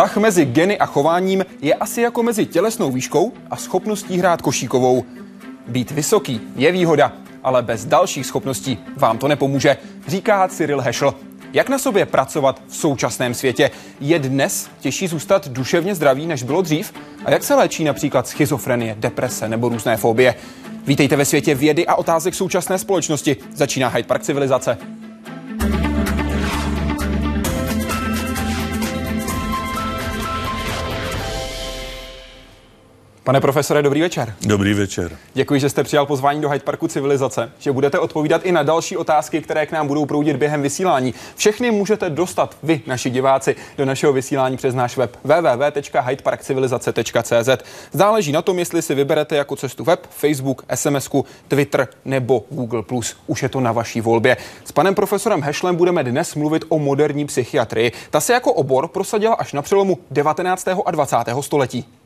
[0.00, 5.04] Vztah mezi geny a chováním je asi jako mezi tělesnou výškou a schopností hrát košíkovou.
[5.68, 7.12] Být vysoký je výhoda,
[7.42, 9.76] ale bez dalších schopností vám to nepomůže,
[10.08, 11.14] říká Cyril Hešl.
[11.52, 13.70] Jak na sobě pracovat v současném světě?
[14.00, 16.92] Je dnes těžší zůstat duševně zdravý, než bylo dřív?
[17.24, 20.34] A jak se léčí například schizofrenie, deprese nebo různé fobie?
[20.86, 23.36] Vítejte ve světě vědy a otázek současné společnosti.
[23.54, 24.78] Začíná Hyde Park civilizace.
[33.24, 34.34] Pane profesore, dobrý večer.
[34.46, 35.16] Dobrý večer.
[35.34, 38.96] Děkuji, že jste přijal pozvání do Hyde Parku Civilizace, že budete odpovídat i na další
[38.96, 41.14] otázky, které k nám budou proudit během vysílání.
[41.36, 47.64] Všechny můžete dostat vy, naši diváci, do našeho vysílání přes náš web www.hydeparkcivilizace.cz.
[47.92, 51.10] Záleží na tom, jestli si vyberete jako cestu web, Facebook, SMS,
[51.48, 52.84] Twitter nebo Google+.
[53.26, 54.36] Už je to na vaší volbě.
[54.64, 57.92] S panem profesorem Hešlem budeme dnes mluvit o moderní psychiatrii.
[58.10, 60.68] Ta se jako obor prosadila až na přelomu 19.
[60.86, 61.16] a 20.
[61.40, 61.99] století.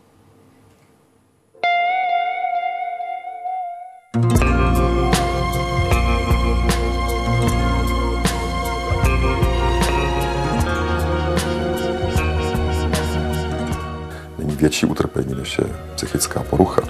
[14.65, 16.83] Větší utrpení, než je psychická porucha.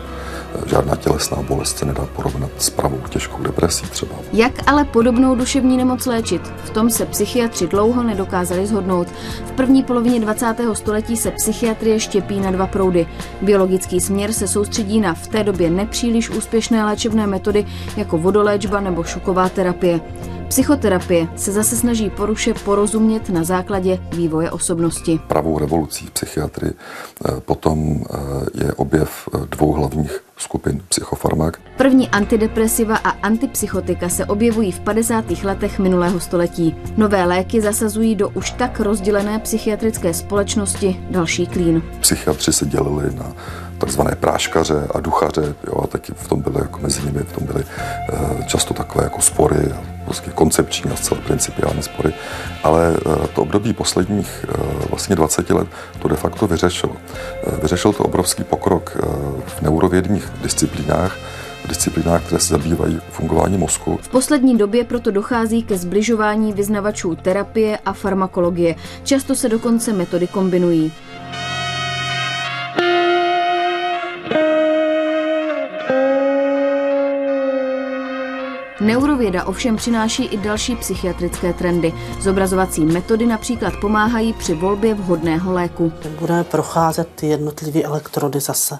[0.66, 4.14] Žádná tělesná bolest se nedá porovnat s pravou těžkou depresí třeba.
[4.32, 6.42] Jak ale podobnou duševní nemoc léčit?
[6.64, 9.08] V tom se psychiatři dlouho nedokázali zhodnout.
[9.44, 10.54] V první polovině 20.
[10.72, 13.06] století se psychiatrie štěpí na dva proudy.
[13.42, 17.66] Biologický směr se soustředí na v té době nepříliš úspěšné léčebné metody
[17.96, 20.00] jako vodoléčba nebo šoková terapie.
[20.48, 25.20] Psychoterapie se zase snaží poruše porozumět na základě vývoje osobnosti.
[25.26, 31.60] Pravou revolucí v psychiatrii eh, potom eh, je objev eh, dvou hlavních skupin psychofarmak.
[31.76, 35.24] První antidepresiva a antipsychotika se objevují v 50.
[35.30, 36.76] letech minulého století.
[36.96, 41.82] Nové léky zasazují do už tak rozdělené psychiatrické společnosti další klín.
[42.00, 43.32] Psychiatři se dělili na
[43.78, 47.46] takzvané práškaře a duchaře, jo, a taky v tom byly, jako mezi nimi v tom
[47.46, 49.72] byly e, často takové jako spory,
[50.04, 52.14] prostě koncepční a zcela principiální spory,
[52.62, 55.68] ale e, to období posledních e, vlastně 20 let
[55.98, 56.96] to de facto vyřešilo.
[57.62, 58.96] Vyřešil to obrovský pokrok
[59.46, 61.16] v neurovědních disciplínách,
[61.68, 63.98] disciplínách, které se zabývají fungování mozku.
[64.02, 68.74] V poslední době proto dochází ke zbližování vyznavačů terapie a farmakologie.
[69.02, 70.92] Často se dokonce metody kombinují.
[78.84, 81.92] Neurověda ovšem přináší i další psychiatrické trendy.
[82.20, 85.92] Zobrazovací metody například pomáhají při volbě vhodného léku.
[86.18, 88.78] Budeme procházet ty jednotlivé elektrody zase.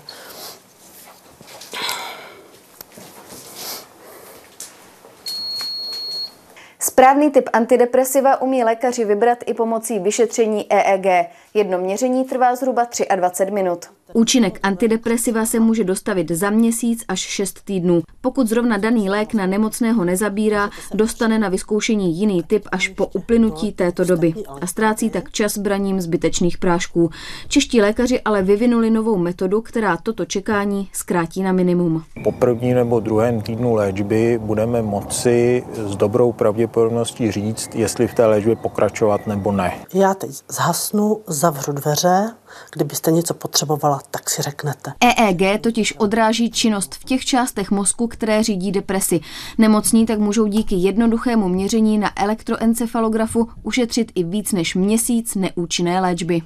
[6.79, 11.31] Správný typ antidepresiva umí lékaři vybrat i pomocí vyšetření EEG.
[11.57, 13.79] Jedno měření trvá zhruba 23 minut.
[14.13, 18.03] Účinek antidepresiva se může dostavit za měsíc až 6 týdnů.
[18.21, 23.73] Pokud zrovna daný lék na nemocného nezabírá, dostane na vyzkoušení jiný typ až po uplynutí
[23.73, 27.11] této doby a ztrácí tak čas braním zbytečných prášků.
[27.49, 32.03] Čeští lékaři ale vyvinuli novou metodu, která toto čekání zkrátí na minimum.
[32.25, 38.27] Po první nebo druhém týdnu léčby budeme moci s dobrou pravděpodobností říct, jestli v té
[38.27, 39.73] léčbě pokračovat nebo ne.
[39.95, 42.31] Já teď zhasnu, zavřu dveře,
[42.73, 44.93] kdybyste něco potřebovala, tak si řeknete.
[45.01, 49.21] EEG totiž odráží činnost v těch částech mozku, které řídí depresi.
[49.59, 56.43] Nemocní tak můžou díky jednoduchému měření na elektroencefalografu ušetřit i víc než měsíc neúčinné léčby.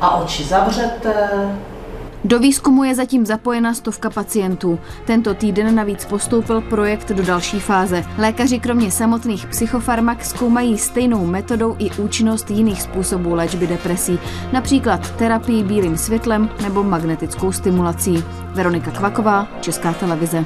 [0.00, 1.30] A oči zavřete,
[2.24, 4.78] do výzkumu je zatím zapojena stovka pacientů.
[5.06, 8.04] Tento týden navíc postoupil projekt do další fáze.
[8.18, 14.18] Lékaři kromě samotných psychofarmak zkoumají stejnou metodou i účinnost jiných způsobů léčby depresí,
[14.52, 18.24] například terapii bílým světlem nebo magnetickou stimulací.
[18.54, 20.44] Veronika Kvaková, Česká televize.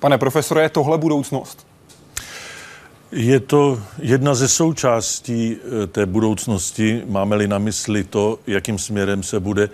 [0.00, 1.66] Pane profesore, je tohle budoucnost?
[3.12, 9.40] Je to jedna ze součástí eh, té budoucnosti, máme-li na mysli to, jakým směrem se
[9.40, 9.68] bude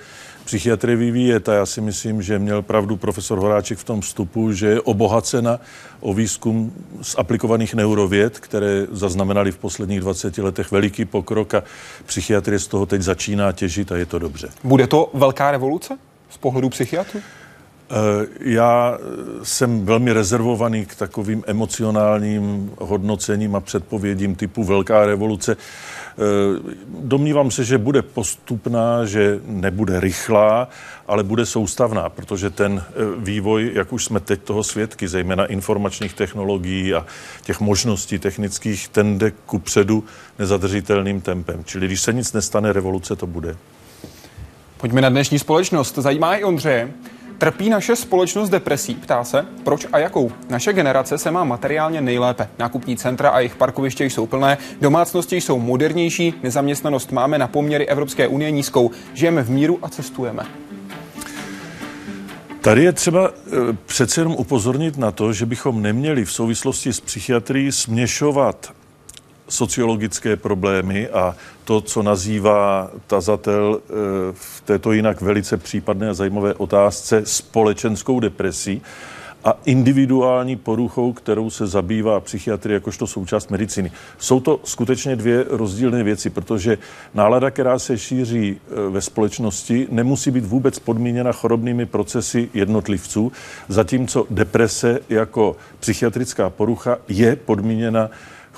[0.50, 4.66] psychiatrie vyvíjet a já si myslím, že měl pravdu profesor Horáček v tom vstupu, že
[4.66, 5.60] je obohacena
[6.00, 11.62] o výzkum z aplikovaných neurověd, které zaznamenali v posledních 20 letech veliký pokrok a
[12.06, 14.48] psychiatrie z toho teď začíná těžit a je to dobře.
[14.64, 15.98] Bude to velká revoluce
[16.30, 17.20] z pohledu psychiatrů?
[18.40, 18.98] Já
[19.42, 25.56] jsem velmi rezervovaný k takovým emocionálním hodnocením a předpovědím typu Velká revoluce.
[26.20, 30.68] Eh, domnívám se, že bude postupná, že nebude rychlá,
[31.06, 36.14] ale bude soustavná, protože ten eh, vývoj, jak už jsme teď toho svědky, zejména informačních
[36.14, 37.06] technologií a
[37.42, 40.04] těch možností technických, ten jde ku předu
[40.38, 41.64] nezadržitelným tempem.
[41.64, 43.56] Čili když se nic nestane, revoluce to bude.
[44.76, 45.98] Pojďme na dnešní společnost.
[45.98, 46.92] Zajímá i Ondřeje.
[47.40, 48.94] Trpí naše společnost depresí?
[48.94, 50.32] Ptá se, proč a jakou?
[50.50, 52.48] Naše generace se má materiálně nejlépe.
[52.58, 58.28] Nákupní centra a jejich parkoviště jsou plné, domácnosti jsou modernější, nezaměstnanost máme na poměry Evropské
[58.28, 58.90] unie nízkou.
[59.14, 60.46] Žijeme v míru a cestujeme.
[62.60, 63.50] Tady je třeba eh,
[63.86, 68.72] přece jenom upozornit na to, že bychom neměli v souvislosti s psychiatrií směšovat
[69.50, 73.92] sociologické problémy a to, co nazývá tazatel eh,
[74.32, 78.82] v této jinak velice případné a zajímavé otázce společenskou depresí
[79.44, 83.92] a individuální poruchou, kterou se zabývá psychiatrie jakožto součást medicíny.
[84.18, 86.78] Jsou to skutečně dvě rozdílné věci, protože
[87.14, 93.32] nálada, která se šíří eh, ve společnosti, nemusí být vůbec podmíněna chorobnými procesy jednotlivců,
[93.68, 98.10] zatímco deprese jako psychiatrická porucha je podmíněna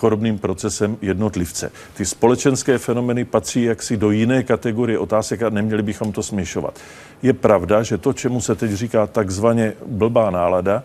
[0.02, 1.70] chorobným procesem jednotlivce.
[1.94, 6.74] Ty společenské fenomeny patří jaksi do jiné kategorie otázek a neměli bychom to směšovat.
[7.22, 10.82] Je pravda, že to, čemu se teď říká takzvaně blbá nálada,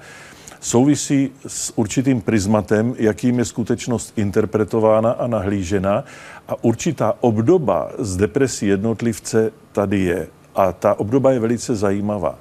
[0.62, 6.04] souvisí s určitým prismatem, jakým je skutečnost interpretována a nahlížena
[6.48, 10.28] a určitá obdoba z depresí jednotlivce tady je.
[10.56, 12.38] A ta obdoba je velice zajímavá.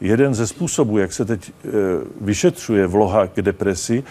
[0.00, 1.70] Jeden ze způsobů, jak se teď e,
[2.20, 4.04] vyšetřuje vloha k depresi,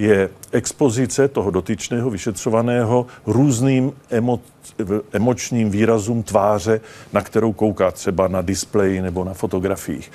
[0.00, 4.40] je expozice toho dotyčného vyšetřovaného různým emo,
[5.12, 6.80] emočním výrazům tváře,
[7.12, 10.12] na kterou kouká třeba na displeji nebo na fotografiích.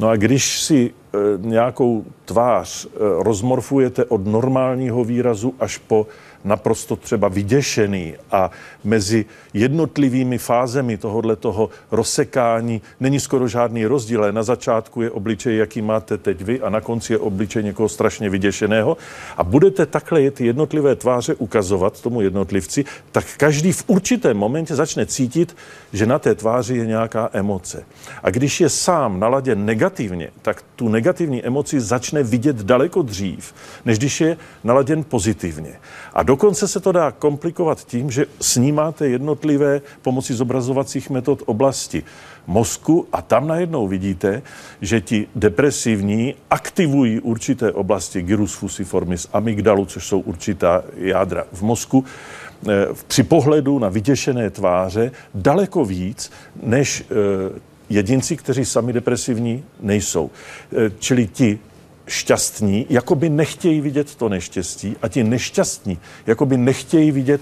[0.00, 2.88] No a když si e, nějakou tvář e,
[3.22, 6.06] rozmorfujete od normálního výrazu až po
[6.44, 8.50] naprosto třeba vyděšený a
[8.84, 9.24] mezi
[9.54, 14.32] jednotlivými fázemi tohohle toho rozsekání není skoro žádný rozdíl.
[14.32, 18.30] Na začátku je obličej, jaký máte teď vy a na konci je obličej někoho strašně
[18.30, 18.96] vyděšeného
[19.36, 25.06] a budete takhle ty jednotlivé tváře ukazovat tomu jednotlivci, tak každý v určitém momentě začne
[25.06, 25.56] cítit,
[25.92, 27.84] že na té tváři je nějaká emoce.
[28.22, 33.54] A když je sám naladěn negativně, tak tu negativní emoci začne vidět daleko dřív,
[33.84, 35.78] než když je naladěn pozitivně.
[36.14, 42.02] A dokonce se to dá komplikovat tím, že snímáte jednotlivé pomocí zobrazovacích metod oblasti
[42.46, 44.42] mozku a tam najednou vidíte,
[44.80, 52.04] že ti depresivní aktivují určité oblasti gyrus fusiformis, amygdalu, což jsou určitá jádra v mozku,
[52.04, 56.32] eh, při pohledu na vyděšené tváře daleko víc
[56.62, 60.30] než eh, jedinci, kteří sami depresivní nejsou.
[60.32, 61.58] Eh, čili ti
[62.12, 67.40] šťastní, jako by nechtějí vidět to neštěstí a ti nešťastní, jako by nechtějí vidět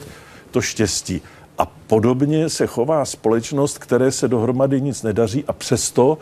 [0.50, 1.22] to štěstí.
[1.58, 6.18] A podobně se chová společnost, které se dohromady nic nedaří a přesto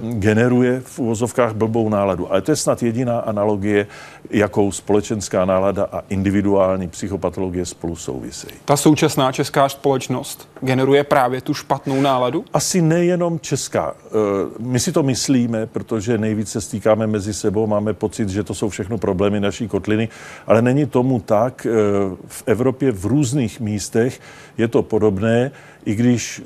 [0.00, 2.32] generuje v úvozovkách blbou náladu.
[2.32, 3.86] Ale to je snad jediná analogie,
[4.30, 8.54] jakou společenská nálada a individuální psychopatologie spolu souvisejí.
[8.64, 12.44] Ta současná česká společnost generuje právě tu špatnou náladu?
[12.52, 13.94] Asi nejenom česká.
[13.94, 18.68] Ehm, my si to myslíme, protože nejvíce stýkáme mezi sebou, máme pocit, že to jsou
[18.68, 20.08] všechno problémy naší kotliny,
[20.46, 21.66] ale není tomu tak.
[21.66, 24.20] Ehm, v Evropě v různých místech
[24.58, 25.50] je to podobné,
[25.84, 26.42] i když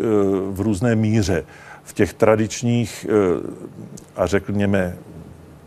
[0.50, 1.44] v různé míře
[1.88, 3.12] v těch tradičních eh,
[4.16, 4.96] a řekněme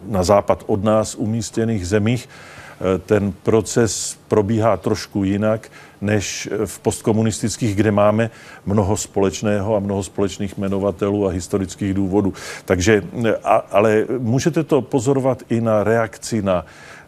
[0.07, 7.75] na západ od nás umístěných zemích eh, ten proces probíhá trošku jinak než v postkomunistických,
[7.75, 8.29] kde máme
[8.65, 12.33] mnoho společného a mnoho společných jmenovatelů a historických důvodů.
[12.65, 13.35] Takže, eh,
[13.71, 16.65] ale můžete to pozorovat i na reakci na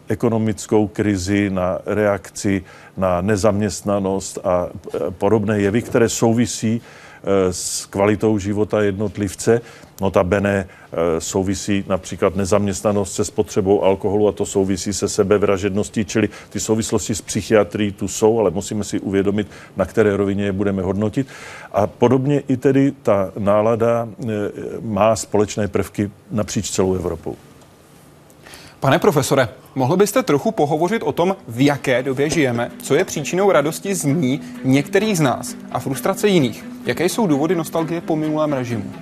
[0.08, 2.64] ekonomickou krizi, na reakci
[2.96, 4.68] na nezaměstnanost a
[5.10, 6.82] podobné jevy, které souvisí
[7.50, 9.60] s kvalitou života jednotlivce.
[10.00, 16.60] Notabene eh, souvisí například nezaměstnanost se spotřebou alkoholu a to souvisí se sebevražedností, čili ty
[16.60, 21.26] souvislosti s psychiatrií tu jsou, ale musíme si uvědomit, na které rovině je budeme hodnotit.
[21.72, 24.26] A podobně i tedy ta nálada eh,
[24.80, 27.36] má společné prvky napříč celou Evropou.
[28.84, 33.52] Pane profesore, mohl byste trochu pohovořit o tom, v jaké době žijeme, co je příčinou
[33.52, 36.64] radosti z ní některých z nás a frustrace jiných?
[36.86, 38.92] Jaké jsou důvody nostalgie po minulém režimu?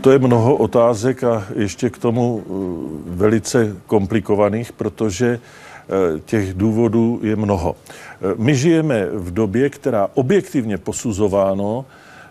[0.00, 2.52] To je mnoho otázek a ještě k tomu eh,
[3.06, 7.76] velice komplikovaných, protože eh, těch důvodů je mnoho.
[7.76, 11.84] Eh, my žijeme v době, která objektivně posuzováno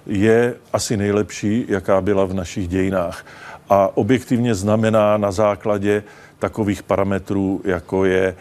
[0.06, 3.26] je asi nejlepší, jaká byla v našich dějinách.
[3.70, 6.04] A objektivně znamená na základě
[6.40, 8.36] takových parametrů, jako je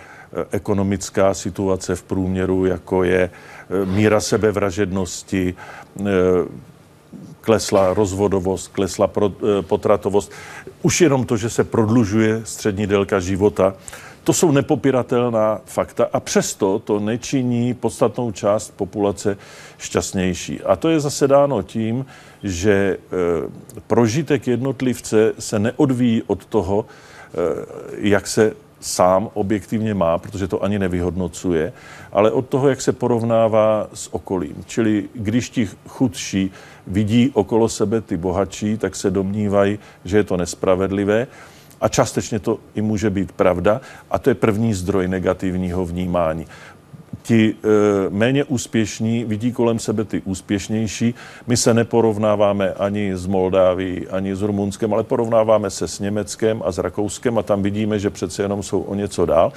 [0.50, 3.30] ekonomická situace v průměru, jako je
[3.85, 5.54] míra sebevražednosti,
[7.40, 9.11] klesla rozvodovost, klesla
[9.61, 10.32] potratovost.
[10.82, 13.75] Už jenom to, že se prodlužuje střední délka života,
[14.25, 19.37] to jsou nepopiratelná fakta a přesto to nečiní podstatnou část populace
[19.78, 20.61] šťastnější.
[20.61, 22.06] A to je zase dáno tím,
[22.42, 22.97] že e,
[23.87, 30.78] prožitek jednotlivce se neodvíjí od toho, e, jak se sám objektivně má, protože to ani
[30.78, 31.73] nevyhodnocuje,
[32.12, 34.64] ale od toho, jak se porovnává s okolím.
[34.66, 36.50] Čili když ti chudší
[36.87, 41.26] vidí okolo sebe ty bohatší, tak se domnívají, že je to nespravedlivé
[41.80, 43.80] a částečně to i může být pravda
[44.11, 46.47] a to je první zdroj negativního vnímání
[47.28, 51.14] ti e, méně úspěšní vidí kolem sebe ty úspěšnější.
[51.47, 56.73] My se neporovnáváme ani s Moldáví, ani s Rumunskem, ale porovnáváme se s Německem a
[56.73, 59.52] s Rakouskem a tam vidíme, že přece jenom jsou o něco dál.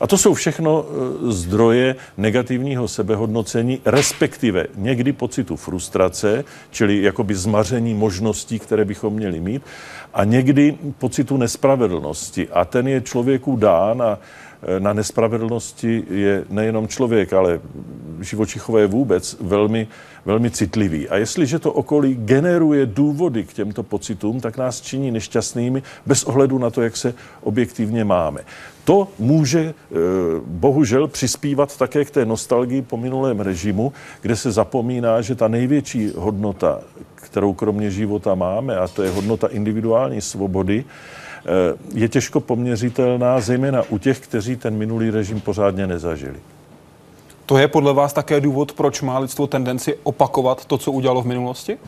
[0.00, 7.94] A to jsou všechno e, zdroje negativního sebehodnocení, respektive někdy pocitu frustrace, čili jakoby zmaření
[7.94, 9.62] možností, které bychom měli mít,
[10.14, 12.48] a někdy pocitu nespravedlnosti.
[12.48, 14.18] A ten je člověku dán a
[14.78, 17.60] na nespravedlnosti je nejenom člověk, ale
[18.20, 19.88] živočichové vůbec velmi,
[20.24, 21.08] velmi citlivý.
[21.08, 26.58] A jestliže to okolí generuje důvody k těmto pocitům, tak nás činí nešťastnými bez ohledu
[26.58, 28.40] na to, jak se objektivně máme.
[28.84, 29.96] To může eh,
[30.46, 36.12] bohužel přispívat také k té nostalgii po minulém režimu, kde se zapomíná, že ta největší
[36.16, 36.80] hodnota,
[37.14, 40.84] kterou kromě života máme, a to je hodnota individuální svobody,
[41.94, 46.36] je těžko poměřitelná, zejména u těch, kteří ten minulý režim pořádně nezažili.
[47.46, 51.26] To je podle vás také důvod, proč má lidstvo tendenci opakovat to, co udělalo v
[51.26, 51.78] minulosti?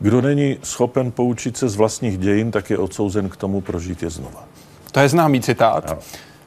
[0.00, 4.10] Kdo není schopen poučit se z vlastních dějin, tak je odsouzen k tomu prožít je
[4.10, 4.44] znova.
[4.92, 5.90] To je známý citát.
[5.90, 6.00] Ano.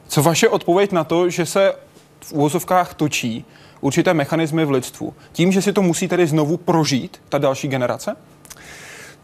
[0.08, 1.72] Co vaše odpověď na to, že se
[2.20, 3.44] v úvozovkách točí
[3.80, 5.14] určité mechanismy v lidstvu?
[5.32, 8.16] Tím, že si to musí tedy znovu prožít ta další generace?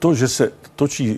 [0.00, 1.16] To, že se točí e,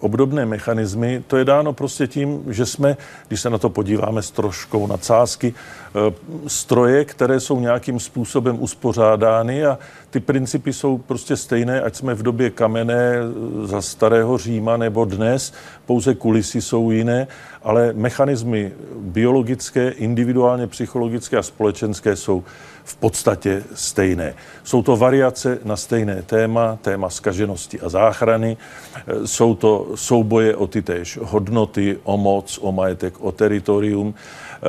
[0.00, 2.96] obdobné mechanismy, to je dáno prostě tím, že jsme,
[3.28, 6.12] když se na to podíváme s troškou nadsázky, e,
[6.46, 9.78] stroje, které jsou nějakým způsobem uspořádány a
[10.10, 13.22] ty principy jsou prostě stejné, ať jsme v době kamené e,
[13.66, 15.52] za starého Říma nebo dnes,
[15.86, 17.26] pouze kulisy jsou jiné,
[17.62, 22.44] ale mechanismy biologické, individuálně psychologické a společenské jsou
[22.84, 24.34] v podstatě stejné.
[24.64, 28.56] Jsou to variace na stejné téma, téma skaženosti a záchrany.
[28.96, 34.68] E, jsou to souboje o ty též hodnoty, o moc, o majetek, o teritorium, e,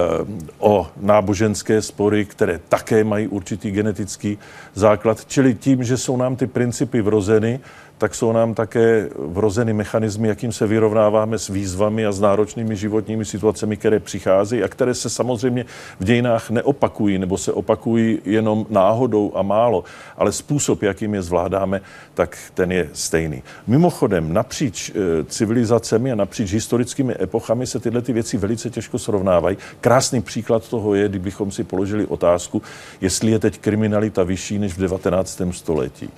[0.59, 4.37] o náboženské spory, které také mají určitý genetický
[4.73, 5.25] základ.
[5.25, 7.59] Čili tím, že jsou nám ty principy vrozeny,
[7.97, 13.25] tak jsou nám také vrozeny mechanismy, jakým se vyrovnáváme s výzvami a s náročnými životními
[13.25, 15.65] situacemi, které přicházejí a které se samozřejmě
[15.99, 19.83] v dějinách neopakují nebo se opakují jenom náhodou a málo,
[20.17, 21.81] ale způsob, jakým je zvládáme,
[22.13, 23.43] tak ten je stejný.
[23.67, 29.57] Mimochodem, napříč eh, civilizacemi a napříč historickými epochami se tyhle ty věci velice těžko srovnávají.
[29.81, 32.61] Krásný příklad toho je, kdybychom si položili otázku,
[33.01, 35.41] jestli je teď kriminalita vyšší než v 19.
[35.51, 36.09] století.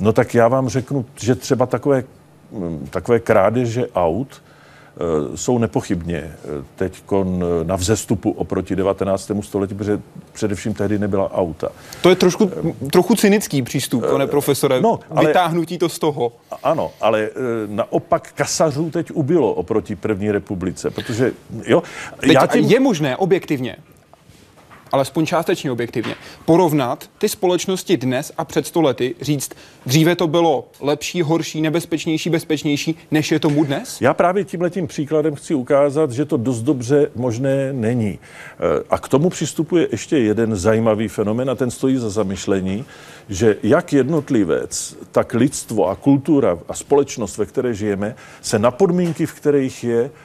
[0.00, 2.04] No tak já vám řeknu, že třeba takové,
[2.52, 6.34] mm, takové krádeže aut e, jsou nepochybně e,
[6.76, 7.02] teď
[7.62, 9.30] na vzestupu oproti 19.
[9.40, 10.00] století, protože
[10.32, 11.68] především tehdy nebyla auta.
[12.02, 12.50] To je trošku,
[12.92, 16.32] trochu cynický přístup, pane profesore, no, ale, vytáhnutí to z toho.
[16.62, 17.30] Ano, ale e,
[17.66, 21.32] naopak kasařů teď ubylo oproti první republice, protože
[21.66, 21.82] jo.
[22.20, 22.64] Teď já tím...
[22.64, 23.76] Je možné objektivně
[24.94, 29.50] alespoň částečně objektivně, porovnat ty společnosti dnes a před stolety, říct,
[29.86, 34.00] dříve to bylo lepší, horší, nebezpečnější, bezpečnější, než je tomu dnes?
[34.00, 38.08] Já právě tímhletím příkladem chci ukázat, že to dost dobře možné není.
[38.08, 38.18] E,
[38.90, 42.84] a k tomu přistupuje ještě jeden zajímavý fenomen a ten stojí za zamyšlení,
[43.28, 49.26] že jak jednotlivec, tak lidstvo a kultura a společnost, ve které žijeme, se na podmínky,
[49.26, 50.23] v kterých je, Eh,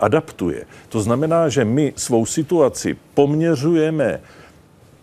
[0.00, 0.64] adaptuje.
[0.88, 4.20] To znamená, že my svou situaci poměřujeme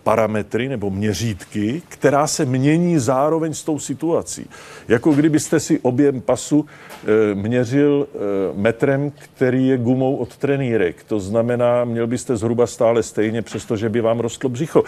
[0.04, 4.46] parametry nebo měřítky, která se mění zároveň s tou situací.
[4.88, 8.18] Jako kdybyste si objem pasu e, měřil e,
[8.60, 11.04] metrem, který je gumou od trenýrek.
[11.04, 14.84] To znamená, měl byste zhruba stále stejně, přestože by vám rostlo břicho.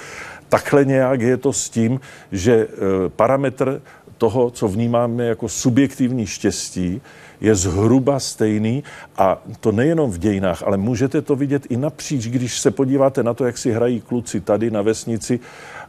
[0.48, 2.00] Takhle nějak je to s tím,
[2.32, 2.68] že e,
[3.08, 3.82] parametr
[4.18, 7.00] toho, co vnímáme jako subjektivní štěstí,
[7.40, 8.84] je zhruba stejný
[9.16, 13.34] a to nejenom v dějinách, ale můžete to vidět i napříč, když se podíváte na
[13.34, 15.40] to, jak si hrají kluci tady na vesnici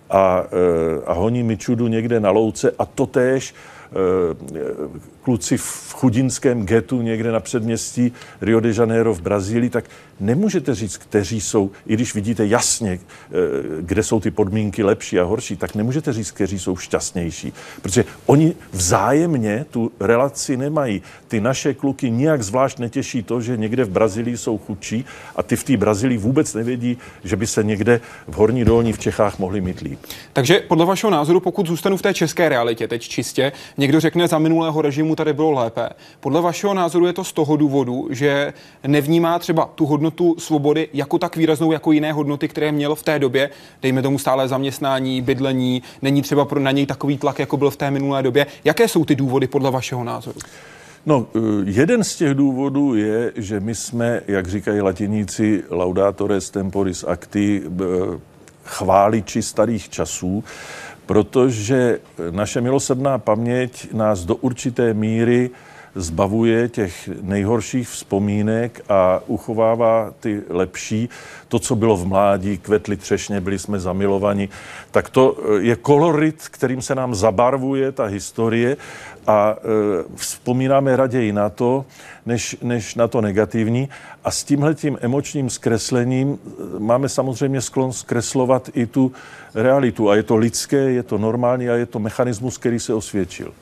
[0.10, 6.66] a, e, a honí mi čudu někde na louce a totéž e, kluci v chudinském
[6.66, 9.86] getu někde na předměstí Rio de Janeiro v Brazílii, tak
[10.20, 13.36] nemůžete říct, kteří jsou, i když vidíte jasně, eh,
[13.82, 17.54] kde jsou ty podmínky lepší a horší, tak nemůžete říct, kteří jsou šťastnější.
[17.82, 21.02] Protože oni vzájemně tu relaci nemají.
[21.28, 25.06] Ty naše kluky nijak zvlášť netěší to, že někde v Brazílii jsou chudší
[25.36, 29.00] a ty v té Brazílii vůbec nevědí, že by se někde v Horní dolní v
[29.00, 30.00] Čechách mohli mít líp.
[30.34, 34.40] Takže podle vašeho názoru, pokud zůstanu v té české realitě teď čistě, někdo řekne, za
[34.40, 35.90] minulého režimu tady bylo lépe.
[36.20, 38.54] Podle vašeho názoru je to z toho důvodu, že
[38.88, 43.20] nevnímá třeba tu hodnotu svobody jako tak výraznou jako jiné hodnoty, které měl v té
[43.20, 43.50] době,
[43.82, 47.76] dejme tomu stále zaměstnání, bydlení, není třeba pro na něj takový tlak, jako byl v
[47.76, 48.46] té minulé době.
[48.64, 50.40] Jaké jsou ty důvody podle vašeho názoru?
[51.06, 57.04] No, eh, jeden z těch důvodů je, že my jsme, jak říkají latiníci, laudatores temporis
[57.08, 58.20] acti, eh,
[58.64, 60.44] chváliči starých časů,
[61.08, 62.00] protože
[62.32, 65.50] naše milosrdná paměť nás do určité míry
[65.98, 71.10] zbavuje těch nejhorších vzpomínek a uchovává ty lepší.
[71.48, 74.50] To, co bylo v mládí, kvetli třešně, byli jsme zamilovaní,
[74.92, 78.78] tak to je kolorit, kterým se nám zabarvuje ta historie
[79.28, 79.64] a e,
[80.16, 81.86] vzpomínáme raději na to,
[82.26, 83.90] než, než na to negativní.
[84.24, 89.12] A s tímhletím emočním zkreslením e, máme samozřejmě sklon zkreslovat i tu
[89.56, 90.10] realitu.
[90.10, 93.54] A je to lidské, je to normální a je to mechanismus, který se osvědčil.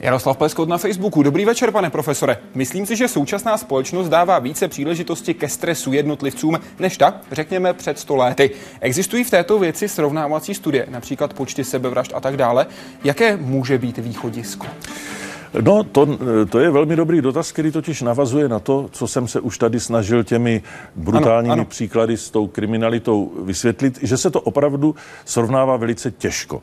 [0.00, 1.22] Jaroslav Pleskot na Facebooku.
[1.22, 2.38] Dobrý večer, pane profesore.
[2.54, 7.98] Myslím si, že současná společnost dává více příležitosti ke stresu jednotlivcům než ta, řekněme, před
[7.98, 8.50] 100 lety.
[8.80, 12.66] Existují v této věci srovnávací studie, například počty sebevražd a tak dále.
[13.04, 14.66] Jaké může být východisko?
[15.62, 19.40] No, to, to je velmi dobrý dotaz, který totiž navazuje na to, co jsem se
[19.40, 20.62] už tady snažil těmi
[20.96, 21.64] brutálními ano, ano.
[21.64, 24.94] příklady s tou kriminalitou vysvětlit, že se to opravdu
[25.24, 26.62] srovnává velice těžko.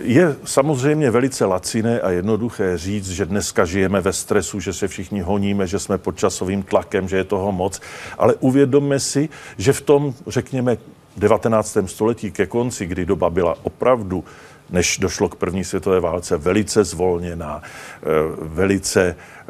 [0.00, 5.20] Je samozřejmě velice laciné a jednoduché říct, že dneska žijeme ve stresu, že se všichni
[5.20, 7.80] honíme, že jsme pod časovým tlakem, že je toho moc,
[8.18, 10.76] ale uvědomme si, že v tom, řekněme,
[11.16, 11.78] 19.
[11.86, 14.24] století ke konci, kdy doba byla opravdu
[14.70, 18.06] než došlo k první světové válce, velice zvolněná, eh,
[18.42, 19.46] velice eh,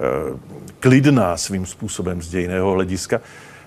[0.80, 3.20] klidná svým způsobem z dějného hlediska,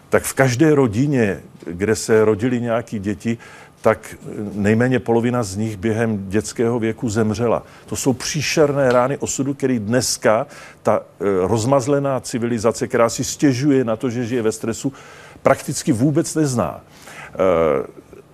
[0.09, 3.37] tak v každé rodině, kde se rodili nějaký děti,
[3.81, 4.15] tak
[4.53, 7.63] nejméně polovina z nich během dětského věku zemřela.
[7.85, 10.47] To jsou příšerné rány osudu, který dneska
[10.83, 14.93] ta eh, rozmazlená civilizace, která si stěžuje na to, že žije ve stresu,
[15.41, 16.81] prakticky vůbec nezná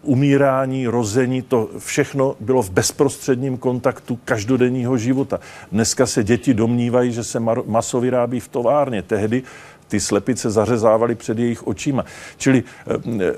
[0.04, 5.40] umírání, rození, to všechno bylo v bezprostředním kontaktu každodenního života.
[5.72, 9.02] Dneska se děti domnívají, že se maso vyrábí v továrně.
[9.02, 9.44] Tehdy
[9.88, 12.06] ty slepice zařezávaly před jejich očima.
[12.38, 13.34] Čili, eh,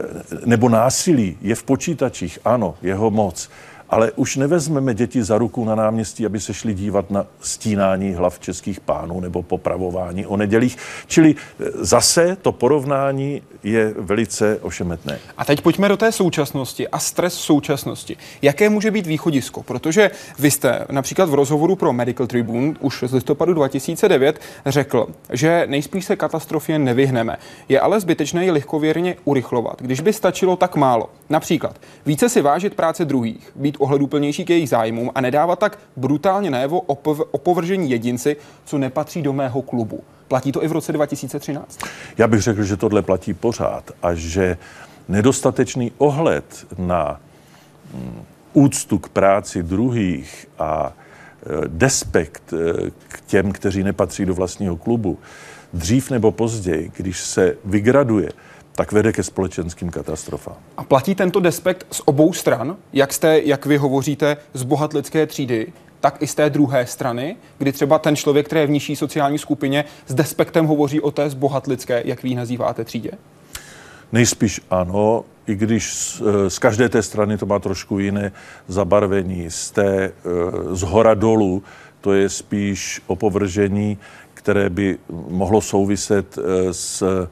[0.45, 3.49] nebo násilí je v počítačích, ano, jeho moc
[3.89, 8.39] ale už nevezmeme děti za ruku na náměstí, aby se šli dívat na stínání hlav
[8.39, 10.78] českých pánů nebo popravování o nedělích.
[11.08, 11.36] Čili e,
[11.74, 15.19] zase to porovnání je velice ošemetné.
[15.38, 18.17] A teď pojďme do té současnosti a stres současnosti.
[18.41, 19.63] Jaké může být východisko?
[19.63, 25.63] Protože vy jste například v rozhovoru pro Medical Tribune už z listopadu 2009 řekl, že
[25.67, 27.38] nejspíš se katastrofě nevyhneme.
[27.69, 31.10] Je ale zbytečné ji lehkověrně urychlovat, když by stačilo tak málo.
[31.30, 35.80] Například více si vážit práce druhých, být být ohleduplnější k jejich zájmům a nedávat tak
[35.96, 40.04] brutálně najevo opov- opovržení jedinci, co nepatří do mého klubu.
[40.28, 41.80] Platí to i v roce 2013?
[42.18, 44.58] Já bych řekl, že tohle platí pořád a že
[45.08, 47.20] nedostatečný ohled na
[47.94, 54.78] mm, úctu k práci druhých a e, despekt e, k těm, kteří nepatří do vlastního
[54.78, 55.18] klubu,
[55.74, 58.32] dřív nebo později, když se vygraduje,
[58.76, 60.56] tak vede ke společenským katastrofám.
[60.78, 65.74] A platí tento despekt z obou stran, jak jste, jak vy hovoříte, z bohatlické třídy,
[66.00, 69.38] tak i z té druhé strany, kdy třeba ten člověk, který je v nižší sociální
[69.38, 73.12] skupině, s despektem hovoří o té zbohatlické, jak vy ji nazýváte, třídě?
[74.12, 78.32] Nejspíš ano, i když z, eh, z každé té strany to má trošku jiné
[78.68, 79.52] zabarvení.
[79.52, 80.12] Z té eh,
[80.76, 81.64] z hora dolů
[82.02, 83.98] to je spíš opovržení,
[84.34, 87.28] které by mohlo souviset eh, s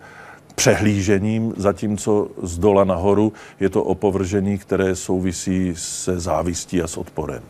[0.55, 7.43] přehlížením, zatímco z dola nahoru je to opovržení, které souvisí se závistí a s odporem.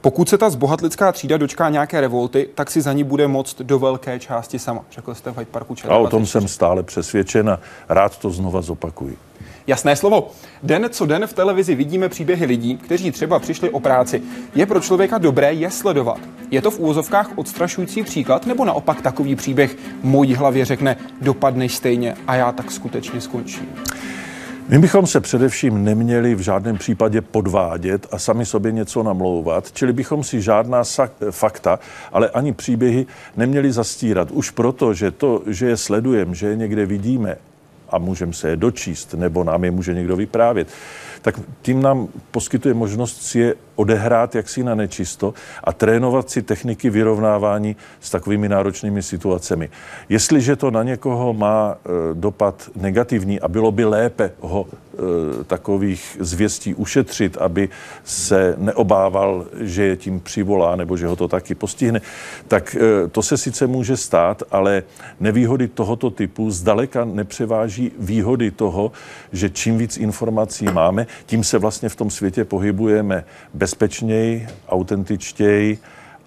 [0.00, 3.78] Pokud se ta zbohatlická třída dočká nějaké revolty, tak si za ní bude moct do
[3.78, 7.60] velké části sama, řekl jste v Hyde Parku A o tom jsem stále přesvědčen a
[7.88, 9.18] rád to znova zopakuji.
[9.68, 10.30] Jasné slovo.
[10.62, 14.22] Den co den v televizi vidíme příběhy lidí, kteří třeba přišli o práci.
[14.54, 16.18] Je pro člověka dobré je sledovat.
[16.50, 22.14] Je to v úvozovkách odstrašující příklad, nebo naopak takový příběh mojí hlavě řekne, dopadneš stejně
[22.26, 23.68] a já tak skutečně skončím?
[24.68, 29.92] My bychom se především neměli v žádném případě podvádět a sami sobě něco namlouvat, čili
[29.92, 30.82] bychom si žádná
[31.30, 31.78] fakta,
[32.12, 34.30] ale ani příběhy neměli zastírat.
[34.30, 37.36] Už proto, že to, že je sledujeme, že je někde vidíme
[37.90, 40.68] a můžeme se je dočíst, nebo nám je může někdo vyprávět,
[41.22, 46.90] tak tím nám poskytuje možnost si je odehrát jaksi na nečisto a trénovat si techniky
[46.90, 49.68] vyrovnávání s takovými náročnými situacemi.
[50.08, 56.16] Jestliže to na někoho má e, dopad negativní a bylo by lépe ho e, takových
[56.20, 57.68] zvěstí ušetřit, aby
[58.04, 62.00] se neobával, že je tím přivolá nebo že ho to taky postihne,
[62.48, 64.82] tak e, to se sice může stát, ale
[65.20, 68.92] nevýhody tohoto typu zdaleka nepřeváží výhody toho,
[69.32, 73.24] že čím víc informací máme, tím se vlastně v tom světě pohybujeme
[73.68, 75.78] bezpečněji, autentičtěji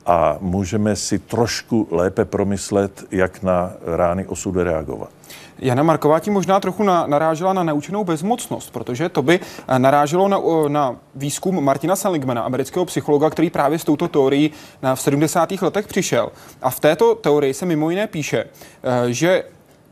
[0.06, 5.10] a můžeme si trošku lépe promyslet, jak na rány osudu reagovat.
[5.60, 10.28] Jana Marková tím možná trochu na, narážela na naučenou bezmocnost, protože to by eh, naráželo
[10.28, 14.52] na, na výzkum Martina Seligmana, amerického psychologa, který právě s touto teorií
[14.96, 15.52] v 70.
[15.62, 16.32] letech přišel.
[16.62, 19.44] A v této teorii se mimo jiné píše, eh, že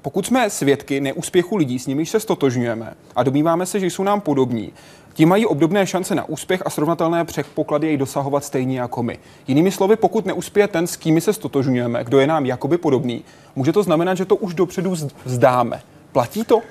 [0.01, 4.21] pokud jsme svědky neúspěchu lidí, s nimiž se stotožňujeme a domníváme se, že jsou nám
[4.21, 4.73] podobní,
[5.13, 9.19] ti mají obdobné šance na úspěch a srovnatelné předpoklady jej dosahovat stejně jako my.
[9.47, 13.23] Jinými slovy, pokud neuspěje ten, s kým se stotožňujeme, kdo je nám jakoby podobný,
[13.55, 15.81] může to znamenat, že to už dopředu vzdáme.
[16.11, 16.61] Platí to?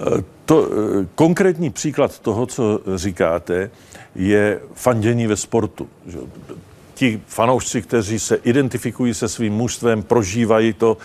[0.00, 3.70] Eh, to eh, konkrétní příklad toho, co říkáte,
[4.14, 5.88] je fandění ve sportu.
[6.94, 10.96] Ti fanoušci, kteří se identifikují se svým mužstvem, prožívají to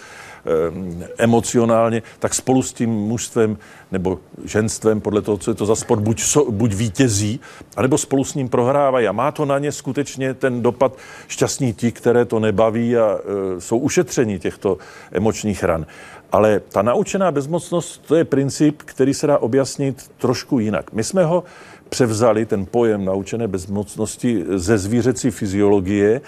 [1.18, 3.58] emocionálně, tak spolu s tím mužstvem
[3.92, 7.40] nebo ženstvem, podle toho, co je to za sport, buď, so, buď vítězí,
[7.78, 9.08] anebo spolu s ním prohrávají.
[9.08, 13.20] A má to na ně skutečně ten dopad šťastní ti, které to nebaví a
[13.58, 14.78] e, jsou ušetření těchto
[15.12, 15.86] emočních ran.
[16.32, 20.94] Ale ta naučená bezmocnost, to je princip, který se dá objasnit trošku jinak.
[20.94, 21.44] My jsme ho
[21.90, 26.22] převzali, ten pojem naučené bezmocnosti, ze zvířecí fyziologie,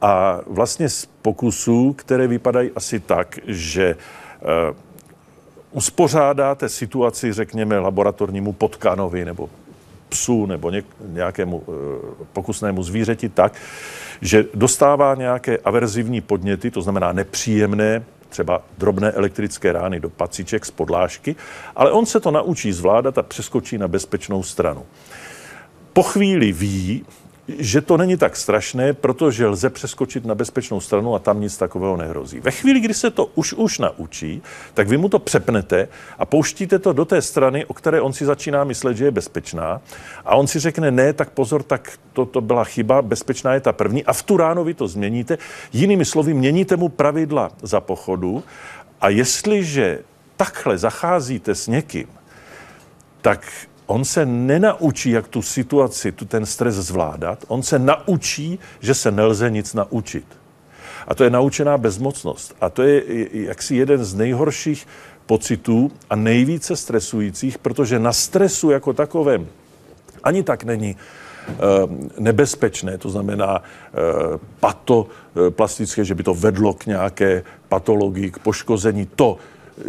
[0.00, 3.96] a vlastně z pokusů, které vypadají asi tak, že
[4.40, 4.76] uh,
[5.72, 9.50] uspořádáte situaci, řekněme, laboratornímu potkanovi nebo
[10.08, 11.74] psu nebo nějakému uh,
[12.32, 13.52] pokusnému zvířeti tak,
[14.20, 20.70] že dostává nějaké averzivní podněty, to znamená nepříjemné, třeba drobné elektrické rány do paciček z
[20.70, 21.36] podlážky,
[21.76, 24.82] ale on se to naučí zvládat a přeskočí na bezpečnou stranu.
[25.92, 27.04] Po chvíli ví,
[27.48, 31.96] že to není tak strašné, protože lze přeskočit na bezpečnou stranu a tam nic takového
[31.96, 32.40] nehrozí.
[32.40, 34.42] Ve chvíli, kdy se to už už naučí,
[34.74, 38.24] tak vy mu to přepnete a pouštíte to do té strany, o které on si
[38.24, 39.80] začíná myslet, že je bezpečná.
[40.24, 43.72] A on si řekne, ne, tak pozor, tak to, to byla chyba, bezpečná je ta
[43.72, 44.04] první.
[44.04, 45.38] A v tu ráno vy to změníte.
[45.72, 48.44] Jinými slovy, měníte mu pravidla za pochodu.
[49.00, 49.98] A jestliže
[50.36, 52.06] takhle zacházíte s někým,
[53.20, 57.44] tak on se nenaučí, jak tu situaci, tu ten stres zvládat.
[57.48, 60.24] On se naučí, že se nelze nic naučit.
[61.08, 62.56] A to je naučená bezmocnost.
[62.60, 64.86] A to je jaksi jeden z nejhorších
[65.26, 69.46] pocitů a nejvíce stresujících, protože na stresu jako takovém
[70.22, 71.54] ani tak není eh,
[72.18, 79.08] nebezpečné, to znamená eh, pato eh, že by to vedlo k nějaké patologii, k poškození.
[79.16, 79.36] To,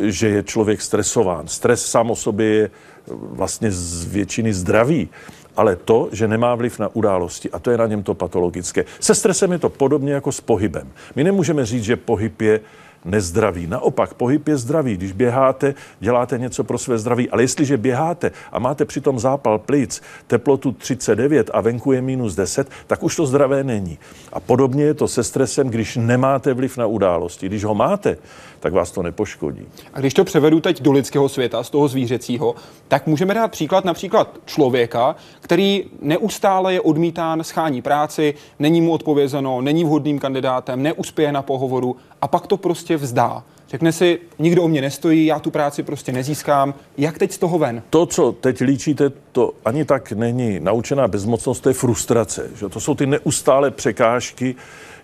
[0.02, 1.48] že je člověk stresován.
[1.48, 2.70] Stres sám o sobě je
[3.12, 5.10] vlastně z většiny zdraví,
[5.58, 8.86] ale to, že nemá vliv na události a to je na něm to patologické.
[9.00, 10.88] Se stresem je to podobně jako s pohybem.
[11.16, 12.60] My nemůžeme říct, že pohyb je
[13.06, 13.68] nezdravý.
[13.68, 14.98] Naopak, pohyb je zdravý.
[14.98, 20.02] Když běháte, děláte něco pro své zdraví, ale jestliže běháte a máte přitom zápal plic,
[20.28, 23.98] teplotu 39 a venku je minus 10, tak už to zdravé není.
[24.34, 27.46] A podobně je to se stresem, když nemáte vliv na události.
[27.46, 28.18] Když ho máte,
[28.60, 29.66] tak vás to nepoškodí.
[29.94, 32.56] A když to převedu teď do lidského světa, z toho zvířecího,
[32.88, 39.62] tak můžeme dát příklad například člověka, který neustále je odmítán, schání práci, není mu odpovězeno,
[39.62, 43.44] není vhodným kandidátem, neuspěje na pohovoru a pak to prostě vzdá.
[43.70, 46.74] Řekne si, nikdo o mě nestojí, já tu práci prostě nezískám.
[46.98, 47.82] Jak teď z toho ven?
[47.90, 52.50] To, co teď líčíte, to ani tak není naučená bezmocnost, to je frustrace.
[52.56, 52.70] Že?
[52.70, 54.56] To jsou ty neustále překážky,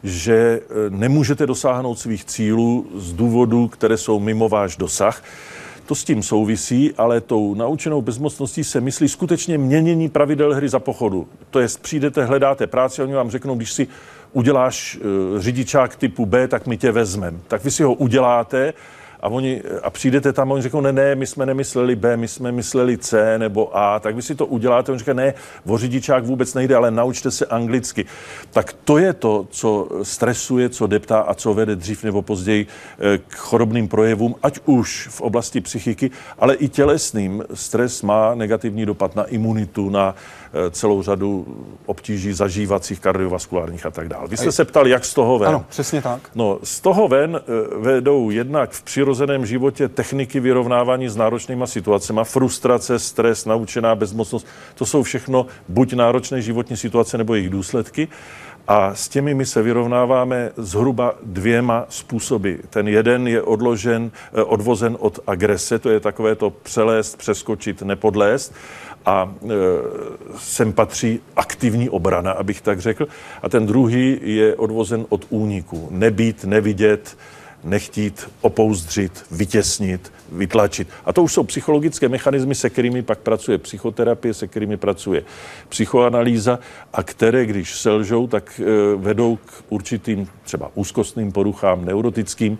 [0.03, 5.23] že e, nemůžete dosáhnout svých cílů z důvodů, které jsou mimo váš dosah.
[5.85, 10.79] To s tím souvisí, ale tou naučenou bezmocností se myslí skutečně měnění pravidel hry za
[10.79, 11.27] pochodu.
[11.49, 13.87] To je, přijdete, hledáte práci, oni vám řeknou, když si
[14.35, 17.37] uděláš uh, řidičák typu B, tak my tě vezmeme.
[17.47, 18.73] Tak vy si ho uděláte
[19.25, 22.27] a, oni, a přijdete tam a oni řeknou, ne, ne, my jsme nemysleli B, my
[22.27, 24.91] jsme mysleli C nebo A, tak vy si to uděláte.
[24.91, 25.33] On říká, ne,
[25.65, 28.05] o řidičák vůbec nejde, ale naučte se anglicky.
[28.51, 33.17] Tak to je to, co stresuje, co deptá a co vede dřív nebo později eh,
[33.17, 37.43] k chorobným projevům, ať už v oblasti psychiky, ale i tělesným.
[37.53, 41.45] Stres má negativní dopad na imunitu, na eh, celou řadu
[41.85, 44.27] obtíží zažívacích, kardiovaskulárních a tak dále.
[44.27, 45.49] Vy jste se ptali, jak z toho ven.
[45.49, 46.29] Ano, přesně tak.
[46.35, 52.21] No, z toho ven eh, vedou jednak v přirozeném životě techniky vyrovnávání s náročnýma situacemi,
[52.23, 54.47] frustrace, stres, naučená bezmocnost.
[54.75, 58.07] To jsou všechno buď náročné životní situace nebo jejich důsledky.
[58.67, 62.53] A s těmi my se vyrovnáváme zhruba dvěma způsoby.
[62.69, 68.53] Ten jeden je odložen, eh, odvozen od agrese, to je takové to přelézt, přeskočit, nepodlézt.
[69.05, 69.47] A e,
[70.37, 73.07] sem patří aktivní obrana, abych tak řekl.
[73.41, 75.87] A ten druhý je odvozen od úniku.
[75.91, 77.17] Nebýt, nevidět,
[77.65, 80.87] nechtít opouzdřit, vytěsnit, vytlačit.
[81.05, 85.23] A to už jsou psychologické mechanismy, se kterými pak pracuje psychoterapie, se kterými pracuje
[85.69, 86.59] psychoanalýza
[86.93, 92.57] a které, když selžou, tak e, vedou k určitým třeba úzkostným poruchám, neurotickým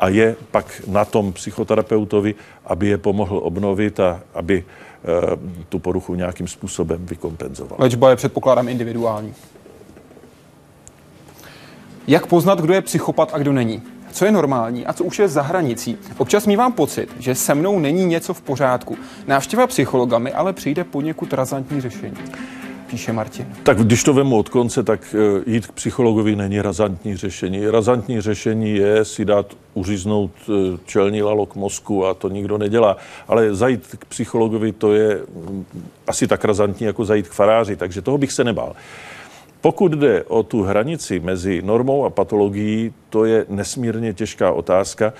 [0.00, 6.14] a je pak na tom psychoterapeutovi, aby je pomohl obnovit a aby e, tu poruchu
[6.14, 7.76] nějakým způsobem vykompenzoval.
[7.78, 9.34] Léčba je předpokládám individuální.
[12.06, 13.82] Jak poznat, kdo je psychopat a kdo není?
[14.18, 15.98] Co je normální a co už je za hranicí.
[16.16, 18.96] Občas mývám pocit, že se mnou není něco v pořádku.
[19.26, 22.16] Návštěva psychologa mi ale přijde poněkud razantní řešení
[22.86, 23.46] píše Martin.
[23.62, 27.66] Tak když to vemu od konce, tak eh, jít k psychologovi není razantní řešení.
[27.66, 32.96] Razantní řešení je si dát uříznout eh, čelní lalok mozku a to nikdo nedělá.
[33.28, 35.64] Ale zajít k psychologovi to je mm,
[36.06, 38.76] asi tak razantní, jako zajít k faráři, takže toho bych se nebál.
[39.60, 45.12] Pokud jde o tu hranici mezi normou a patologií, to je nesmírně těžká otázka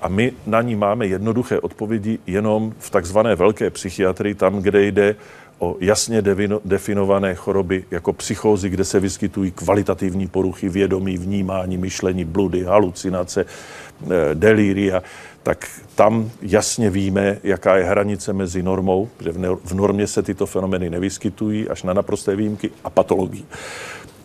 [0.00, 5.16] a my na ní máme jednoduché odpovědi jenom v takzvané velké psychiatrii, tam, kde jde
[5.58, 6.22] o jasně
[6.64, 14.34] definované choroby jako psychózy, kde se vyskytují kvalitativní poruchy vědomí, vnímání, myšlení, bludy, halucinace, eh,
[14.34, 15.02] delíria,
[15.46, 19.32] tak tam jasně víme, jaká je hranice mezi normou, že
[19.64, 23.44] v normě se tyto fenomény nevyskytují až na naprosté výjimky a patologii.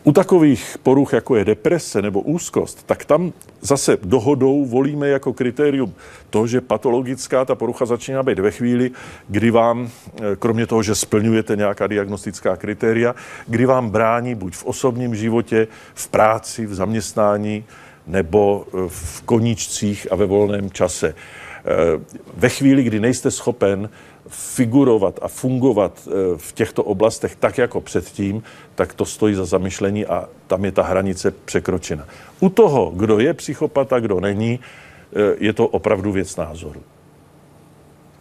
[0.04, 5.94] U takových poruch, jako je deprese nebo úzkost, tak tam zase dohodou volíme jako kritérium
[6.30, 8.92] to, že patologická ta porucha začíná být ve chvíli,
[9.28, 13.16] kdy vám, eh, kromě toho, že splňujete nějaká diagnostická kritéria,
[13.48, 17.64] kdy vám brání buď v osobním životě, v práci, v zaměstnání,
[18.12, 21.16] nebo eh, v koníčcích a ve volném čase.
[21.16, 21.66] Eh,
[22.38, 23.90] ve chvíli, kdy nejste schopen
[24.28, 28.44] figurovat a fungovat eh, v těchto oblastech tak jako předtím,
[28.76, 32.06] tak to stojí za zamyšlení a tam je ta hranice překročena.
[32.40, 34.60] U toho, kdo je psychopat kdo není,
[35.40, 36.82] je to opravdu věc názoru.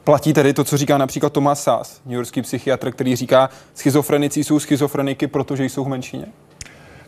[0.05, 5.27] Platí tedy to, co říká například Thomas Sass, newyorský psychiatr, který říká, schizofrenici jsou schizofreniky,
[5.27, 6.27] protože jsou v menšině?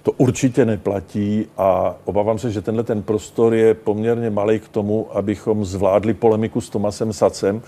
[0.03, 5.07] To určitě neplatí a obávám se, že tenhle ten prostor je poměrně malý k tomu,
[5.17, 7.63] abychom zvládli polemiku s Tomasem Sacem,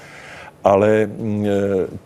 [0.64, 1.50] ale mm, e,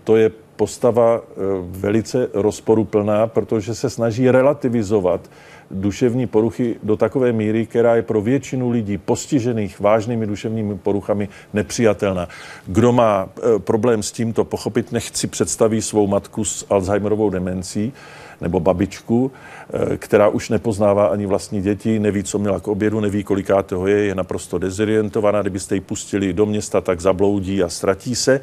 [0.04, 1.20] to je postava e,
[1.62, 5.30] velice rozporuplná, protože se snaží relativizovat
[5.70, 12.28] duševní poruchy do takové míry, která je pro většinu lidí postižených vážnými duševními poruchami nepřijatelná.
[12.66, 17.92] Kdo má e, problém s tímto pochopit, nechci představí svou matku s Alzheimerovou demencí,
[18.40, 23.24] nebo babičku, eh, která už nepoznává ani vlastní děti, neví, co měla k obědu, neví,
[23.24, 25.40] koliká toho je, je naprosto dezorientovaná.
[25.40, 28.40] Kdybyste ji pustili do města, tak zabloudí a ztratí se.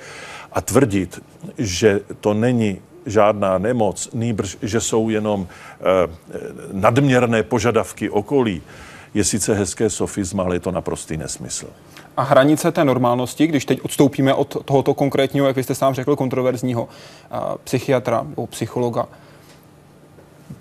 [0.52, 1.22] A tvrdit,
[1.58, 5.84] že to není žádná nemoc, nýbrž, že jsou jenom eh,
[6.72, 8.62] nadměrné požadavky okolí,
[9.14, 11.68] je sice hezké sofisma, ale je to naprostý nesmysl.
[12.18, 16.16] A hranice té normálnosti, když teď odstoupíme od tohoto konkrétního, jak vy jste sám řekl,
[16.16, 19.08] kontroverzního uh, psychiatra nebo psychologa,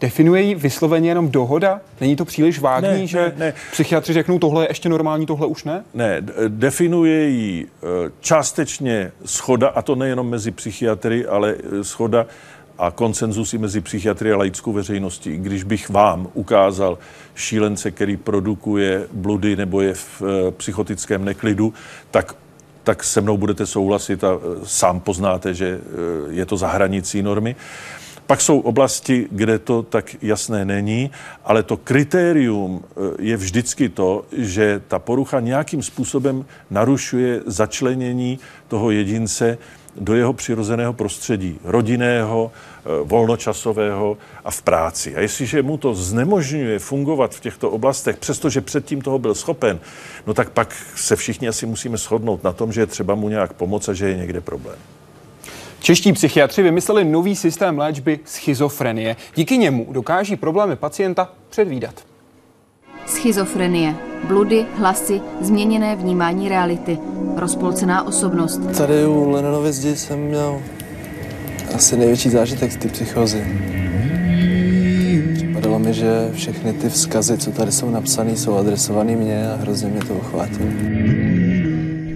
[0.01, 1.81] Definuje ji vysloveně jenom dohoda?
[2.01, 3.55] Není to příliš vágní, ne, že ne, ne.
[3.73, 5.85] psychiatři řeknou, tohle je ještě normální, tohle už ne?
[5.95, 7.67] Ne, definuje ji e,
[8.21, 12.27] částečně schoda, a to nejenom mezi psychiatry, ale e, schoda
[12.79, 15.37] a konsenzus i mezi psychiatry a laickou veřejností.
[15.37, 16.99] Když bych vám ukázal
[17.35, 20.23] šílence, který produkuje bludy nebo je v
[20.57, 21.75] psychotickém neklidu,
[22.11, 22.35] tak
[22.85, 24.29] tak se mnou budete souhlasit a
[24.65, 25.81] sám poznáte, že
[26.31, 27.57] je to za hranicí normy.
[28.27, 31.11] Pak jsou oblasti, kde to tak jasné není,
[31.45, 38.91] ale to kritérium eh, je vždycky to, že ta porucha nějakým způsobem narušuje začlenění toho
[38.91, 39.59] jedince
[39.97, 45.17] do jeho přirozeného prostředí, rodinného, eh, volnočasového a v práci.
[45.17, 49.81] A jestliže mu to znemožňuje fungovat v těchto oblastech, přestože předtím toho byl schopen,
[50.27, 53.53] no tak pak se všichni asi musíme shodnout na tom, že je třeba mu nějak
[53.53, 54.79] pomoct a že je někde problém.
[55.85, 59.17] Čeští psychiatři vymysleli nový systém léčby schizofrenie.
[59.35, 61.95] Díky němu dokáží problémy pacienta předvídat.
[63.07, 63.97] Schizofrenie.
[64.29, 66.99] Bludy, hlasy, změněné vnímání reality.
[67.37, 68.61] Rozpolcená osobnost.
[68.79, 70.63] Tady u Lenonovy zdi jsem měl
[71.75, 73.47] asi největší zážitek z té psychozy.
[75.35, 79.89] Připadalo mi, že všechny ty vzkazy, co tady jsou napsané, jsou adresované mně a hrozně
[79.89, 80.69] mě to uchvátilo.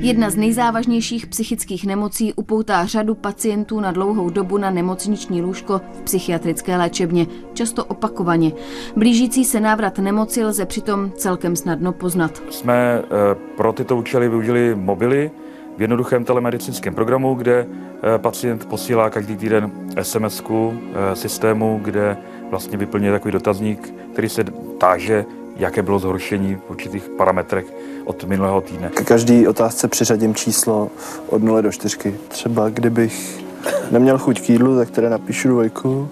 [0.00, 6.00] Jedna z nejzávažnějších psychických nemocí upoutá řadu pacientů na dlouhou dobu na nemocniční lůžko v
[6.00, 8.52] psychiatrické léčebně, často opakovaně.
[8.96, 12.42] Blížící se návrat nemoci lze přitom celkem snadno poznat.
[12.50, 13.08] Jsme eh,
[13.56, 15.30] pro tyto účely využili mobily
[15.76, 19.70] v jednoduchém telemedicínském programu, kde eh, pacient posílá každý týden
[20.02, 22.16] sms eh, systému, kde
[22.50, 24.44] vlastně vyplňuje takový dotazník, který se
[24.78, 25.24] táže,
[25.56, 27.74] jaké bylo zhoršení v určitých parametrech
[28.08, 28.90] od minulého týdne.
[28.94, 30.90] K každý otázce přiřadím číslo
[31.26, 32.14] od 0 do 4.
[32.28, 33.44] Třeba kdybych
[33.90, 36.08] neměl chuť k jídlu, tak teda napíšu dvojku.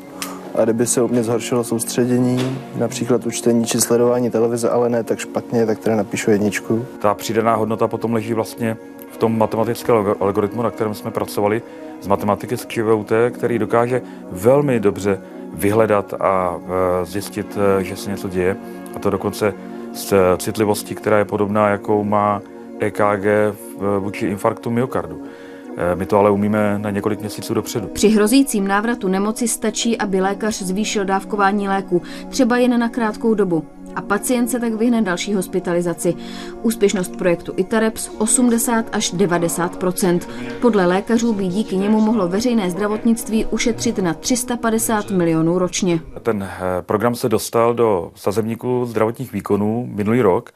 [0.54, 5.18] A kdyby se u mě zhoršilo soustředění, například učtení či sledování televize, ale ne tak
[5.18, 6.86] špatně, tak teda napíšu jedničku.
[6.98, 8.76] Ta přidaná hodnota potom leží vlastně
[9.12, 11.62] v tom matematickém algoritmu, na kterém jsme pracovali
[12.00, 15.20] z matematiky z ČVUT, který dokáže velmi dobře
[15.54, 16.56] vyhledat a
[17.02, 18.56] e, zjistit, e, že se něco děje.
[18.96, 19.54] A to dokonce
[19.96, 22.42] s citlivostí, která je podobná, jakou má
[22.78, 23.26] EKG
[23.98, 25.22] vůči infarktu myokardu.
[25.76, 27.86] E, my to ale umíme na několik měsíců dopředu.
[27.86, 33.64] Při hrozícím návratu nemoci stačí, aby lékař zvýšil dávkování léku, třeba jen na krátkou dobu
[33.96, 36.14] a pacient se tak vyhne další hospitalizaci.
[36.62, 40.20] Úspěšnost projektu ITAREPS 80 až 90%
[40.60, 46.00] Podle lékařů by díky němu mohlo veřejné zdravotnictví ušetřit na 350 milionů ročně.
[46.22, 50.50] Ten eh, program se dostal do sazebníku zdravotních výkonů minulý rok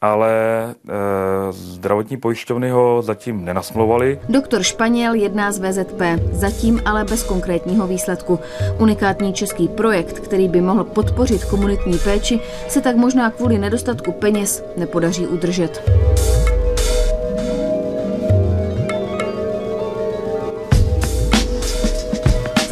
[0.00, 0.30] ale
[0.70, 4.20] e, zdravotní pojišťovny ho zatím nenasmlouvali.
[4.28, 6.00] Doktor Španěl jedná z VZP,
[6.32, 8.38] zatím ale bez konkrétního výsledku.
[8.78, 14.64] Unikátní český projekt, který by mohl podpořit komunitní péči, se tak možná kvůli nedostatku peněz
[14.76, 15.82] nepodaří udržet.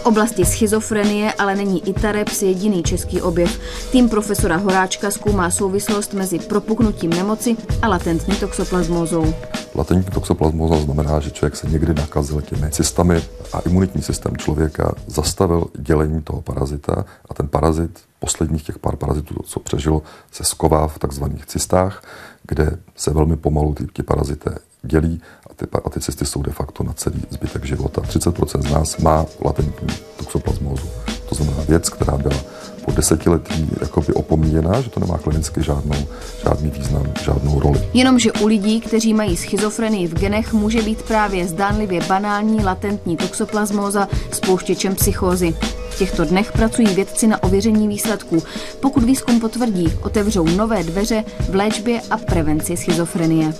[0.04, 3.60] Oblasti schizofrenie ale není Itareps jediný český objev.
[3.92, 9.34] Tým profesora Horáčka zkoumá souvislost mezi propuknutím nemoci a latentní toxoplasmózou.
[9.74, 15.66] Latentní toxoplasmóza znamená, že člověk se někdy nakazil těmi cystami a imunitní systém člověka zastavil
[15.78, 20.98] dělení toho parazita a ten parazit, posledních těch pár parazitů, co přežilo, se sková v
[20.98, 22.02] takzvaných cystách,
[22.42, 25.20] kde se velmi pomalu ty, ty parazité dělí
[25.56, 28.02] ty, a ty cysty jsou de facto na celý zbytek života.
[28.02, 30.86] 30% z nás má latentní toxoplasmózu.
[31.28, 32.36] To znamená věc, která byla
[32.84, 35.96] po desetiletí jakoby opomíjená, že to nemá klinicky žádnou,
[36.44, 37.88] žádný význam, žádnou roli.
[37.94, 44.08] Jenomže u lidí, kteří mají schizofrenii v genech, může být právě zdánlivě banální latentní toxoplasmóza
[44.32, 45.54] spouštěčem psychózy.
[45.90, 48.42] V těchto dnech pracují vědci na ověření výsledků.
[48.80, 53.54] Pokud výzkum potvrdí, otevřou nové dveře v léčbě a prevenci schizofrenie.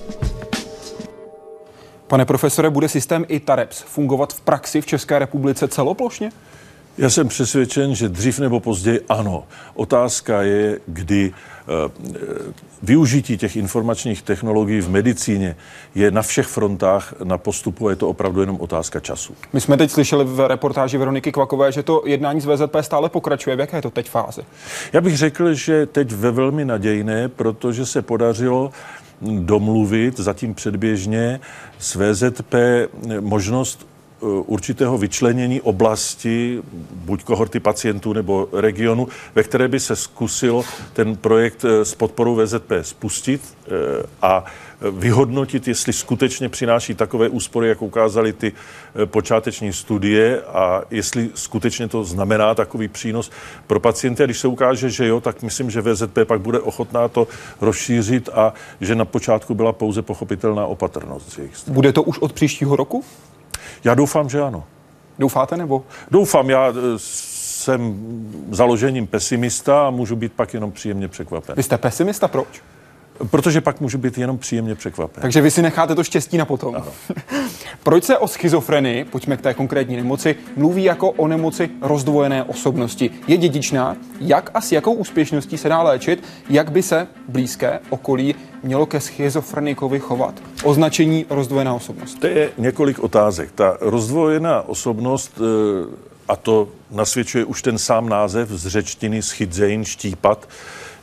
[2.06, 6.30] Pane profesore, bude systém ITAREPS fungovat v praxi v České republice celoplošně?
[6.98, 9.44] Já jsem přesvědčen, že dřív nebo později ano.
[9.74, 11.90] Otázka je, kdy eh,
[12.82, 15.56] využití těch informačních technologií v medicíně
[15.94, 19.34] je na všech frontách na postupu a je to opravdu jenom otázka času.
[19.52, 23.56] My jsme teď slyšeli v reportáži Veroniky Kvakové, že to jednání z VZP stále pokračuje.
[23.56, 24.42] V jaké je to teď fáze?
[24.92, 28.70] Já bych řekl, že teď ve velmi nadějné, protože se podařilo
[29.22, 31.40] domluvit zatím předběžně
[31.78, 32.54] s VZP
[33.20, 36.62] možnost e, určitého vyčlenění oblasti,
[36.94, 42.36] buď kohorty pacientů nebo regionu, ve které by se zkusilo ten projekt e, s podporou
[42.36, 43.70] VZP spustit e,
[44.22, 44.44] a
[44.90, 51.88] vyhodnotit, jestli skutečně přináší takové úspory, jak ukázaly ty eh, počáteční studie a jestli skutečně
[51.88, 53.30] to znamená takový přínos
[53.66, 54.22] pro pacienty.
[54.22, 57.28] A když se ukáže, že jo, tak myslím, že VZP pak bude ochotná to
[57.60, 61.38] rozšířit a že na počátku byla pouze pochopitelná opatrnost.
[61.68, 63.04] Bude to už od příštího roku?
[63.84, 64.64] Já doufám, že ano.
[65.18, 65.84] Doufáte nebo?
[66.10, 67.96] Doufám, já eh, jsem
[68.50, 71.56] založením pesimista a můžu být pak jenom příjemně překvapen.
[71.56, 72.62] Vy jste pesimista, proč?
[73.30, 75.22] Protože pak můžu být jenom příjemně překvapen.
[75.22, 76.74] Takže vy si necháte to štěstí na potom.
[76.74, 76.86] Ano.
[77.82, 83.10] Proč se o schizofrenii, pojďme k té konkrétní nemoci, mluví jako o nemoci rozdvojené osobnosti?
[83.26, 83.96] Je dědičná?
[84.20, 86.24] Jak a s jakou úspěšností se dá léčit?
[86.48, 90.34] Jak by se blízké okolí mělo ke schizofrenikovi chovat?
[90.62, 92.20] Označení rozdvojená osobnost.
[92.20, 93.52] To je několik otázek.
[93.54, 100.48] Ta rozdvojená osobnost, eh, a to nasvědčuje už ten sám název z řečtiny schizein, štípat,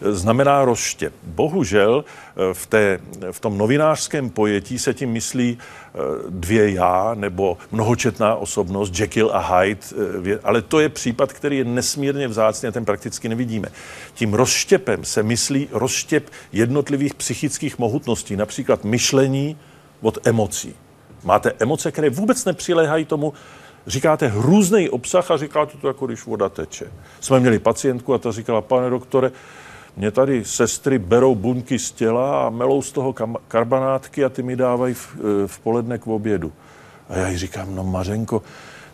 [0.02, 1.14] znamená rozštěp.
[1.24, 3.00] Bohužel eh, v, té,
[3.32, 5.98] v tom novinářském pojetí se tím myslí eh,
[6.30, 9.82] dvě já nebo mnohočetná osobnost, Jekyll a Hyde,
[10.32, 13.68] eh, ale to je případ, který je nesmírně vzácný a ten prakticky nevidíme.
[14.14, 19.58] Tím rozštěpem se myslí rozštěp jednotlivých psychických mohutností, například myšlení
[20.02, 20.76] od emocí.
[21.24, 23.34] Máte emoce, které vůbec nepřiléhají tomu,
[23.88, 26.92] říkáte hrůzný obsah a říkáte to jako když voda teče.
[27.20, 29.32] Jsme měli pacientku a ta říkala, pane doktore,
[29.98, 33.16] mě tady sestry berou buňky z těla a melou z toho
[33.48, 36.52] karbanátky a ty mi dávají v, e, v poledne k obědu.
[37.10, 38.42] A já jí říkám, no Mařenko,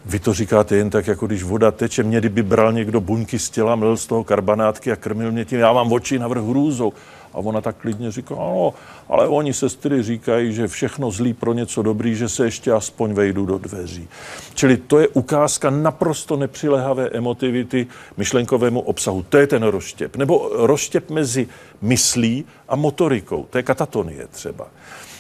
[0.05, 2.03] vy to říkáte jen tak, jako když voda teče.
[2.03, 5.59] Mě kdyby bral někdo buňky z těla, melil z toho karbanátky a krmil mě tím,
[5.59, 6.93] já mám oči navrh hrůzou.
[7.37, 8.73] A ona tak klidně říká, no,
[9.09, 13.45] ale oni sestry říkají, že všechno zlý pro něco dobrý, že se ještě aspoň vejdu
[13.45, 14.07] do dveří.
[14.53, 19.25] Čili to je ukázka naprosto nepřilehavé emotivity myšlenkovému obsahu.
[19.29, 20.15] To je ten rozštěp.
[20.15, 21.47] Nebo rozštěp mezi
[21.81, 23.45] myslí a motorikou.
[23.49, 24.67] To je katatonie třeba.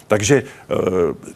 [0.07, 0.75] Takže eh,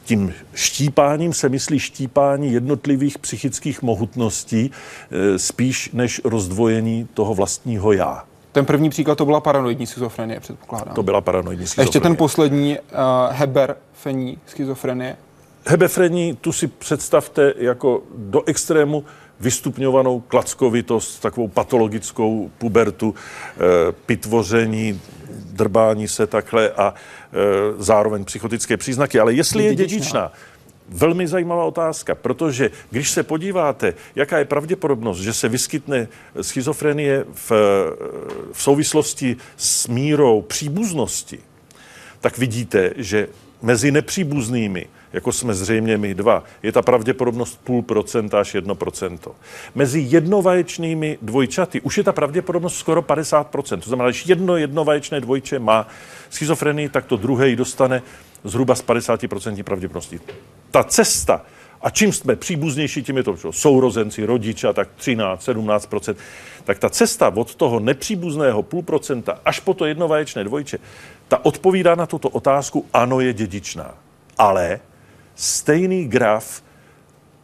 [0.06, 8.31] tím štípáním se myslí štípání jednotlivých psychických mohutností eh, spíš než rozdvojení toho vlastního já.
[8.52, 10.96] Ten první příklad to byla paranoidní schizofrenie, předpokládám.
[10.96, 11.88] To byla paranoidní schizofrenie.
[11.88, 12.98] Ještě ten poslední, uh,
[13.32, 15.18] heberfení schizofrenie.
[15.66, 19.06] Hebefrení, tu si představte jako do extrému
[19.42, 26.94] vystupňovanou klackovitost, takovou patologickou pubertu, e, pitvoření, drbání se takhle a e,
[27.78, 29.20] zároveň psychotické příznaky.
[29.20, 30.32] Ale jestli je dědičná,
[30.94, 36.08] Velmi zajímavá otázka, protože když se podíváte, jaká je pravděpodobnost, že se vyskytne
[36.42, 37.52] schizofrenie v,
[38.52, 41.40] v souvislosti s mírou příbuznosti,
[42.22, 43.28] tak vidíte, že
[43.62, 49.36] mezi nepříbuznými, jako jsme zřejmě my dva, je ta pravděpodobnost půl procenta až jedno procento.
[49.76, 53.80] Mezi jednovaječnými dvojčaty už je ta pravděpodobnost skoro 50%.
[53.80, 55.88] To znamená, když jedno jednovaječné dvojče má
[56.30, 58.02] schizofrenii, tak to druhé ji dostane
[58.44, 60.20] zhruba s 50% pravděpodobností.
[60.72, 61.46] Ta cesta,
[61.82, 66.16] a čím jsme příbuznější, tím je to sourozenci, rodiče, tak 13, 17%
[66.64, 70.80] tak ta cesta od toho nepříbuzného půl procenta až po to jednovaječné dvojče,
[71.28, 73.94] ta odpovídá na tuto otázku, ano, je dědičná.
[74.38, 74.80] Ale
[75.36, 76.64] stejný graf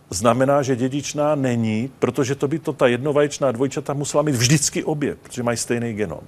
[0.10, 5.16] znamená, že dědičná není, protože to by to ta jednovaječná dvojčata musela mít vždycky obě,
[5.16, 6.22] protože mají stejný genom.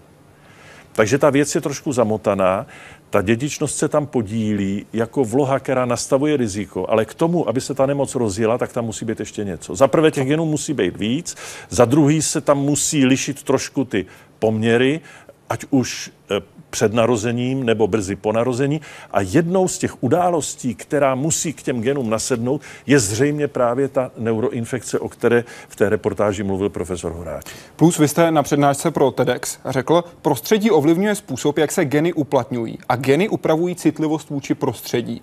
[0.94, 2.66] Takže ta věc je trošku zamotaná.
[3.10, 7.74] Ta dědičnost se tam podílí jako vloha, která nastavuje riziko, ale k tomu, aby se
[7.74, 9.76] ta nemoc rozjela, tak tam musí být ještě něco.
[9.76, 11.36] Za prvé těch genů musí být víc,
[11.70, 14.06] za druhý se tam musí lišit trošku ty
[14.40, 15.02] poměry,
[15.50, 18.82] ať už eh, před narozením nebo brzy po narození.
[19.12, 24.12] A jednou z těch událostí, která musí k těm genům nasednout, je zřejmě právě ta
[24.18, 27.46] neuroinfekce, o které v té reportáži mluvil profesor Horáč.
[27.76, 32.78] Plus vy jste na přednášce pro TEDx řekl, prostředí ovlivňuje způsob, jak se geny uplatňují
[32.90, 35.22] a geny upravují citlivost vůči prostředí.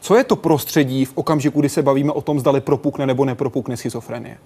[0.00, 3.76] Co je to prostředí v okamžiku, kdy se bavíme o tom, zdali propukne nebo nepropukne
[3.76, 4.38] schizofrenie?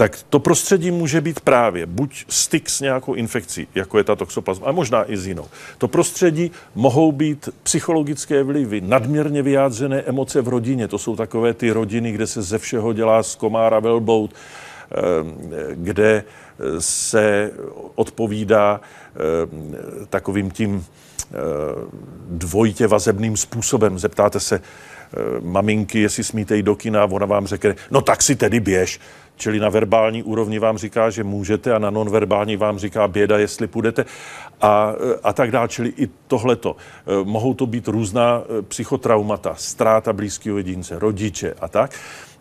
[0.00, 4.66] Tak to prostředí může být právě buď styk s nějakou infekcí, jako je ta toxoplasma,
[4.66, 5.44] a možná i s jinou.
[5.78, 10.88] To prostředí mohou být psychologické vlivy, nadměrně vyjádřené emoce v rodině.
[10.88, 14.96] To jsou takové ty rodiny, kde se ze všeho dělá z komára velbout, eh,
[15.74, 16.24] kde
[16.78, 17.50] se
[17.94, 21.34] odpovídá eh, takovým tím eh,
[22.28, 23.98] dvojitě vazebným způsobem.
[23.98, 24.60] Zeptáte se
[25.42, 29.00] maminky, jestli smíte jít do kina, ona vám řekne, no tak si tedy běž.
[29.36, 33.66] Čili na verbální úrovni vám říká, že můžete a na nonverbální vám říká běda, jestli
[33.66, 34.04] půjdete
[34.60, 35.68] a, a tak dále.
[35.68, 36.76] Čili i tohleto.
[36.76, 41.90] E, mohou to být různá psychotraumata, ztráta blízkého jedince, rodiče a tak.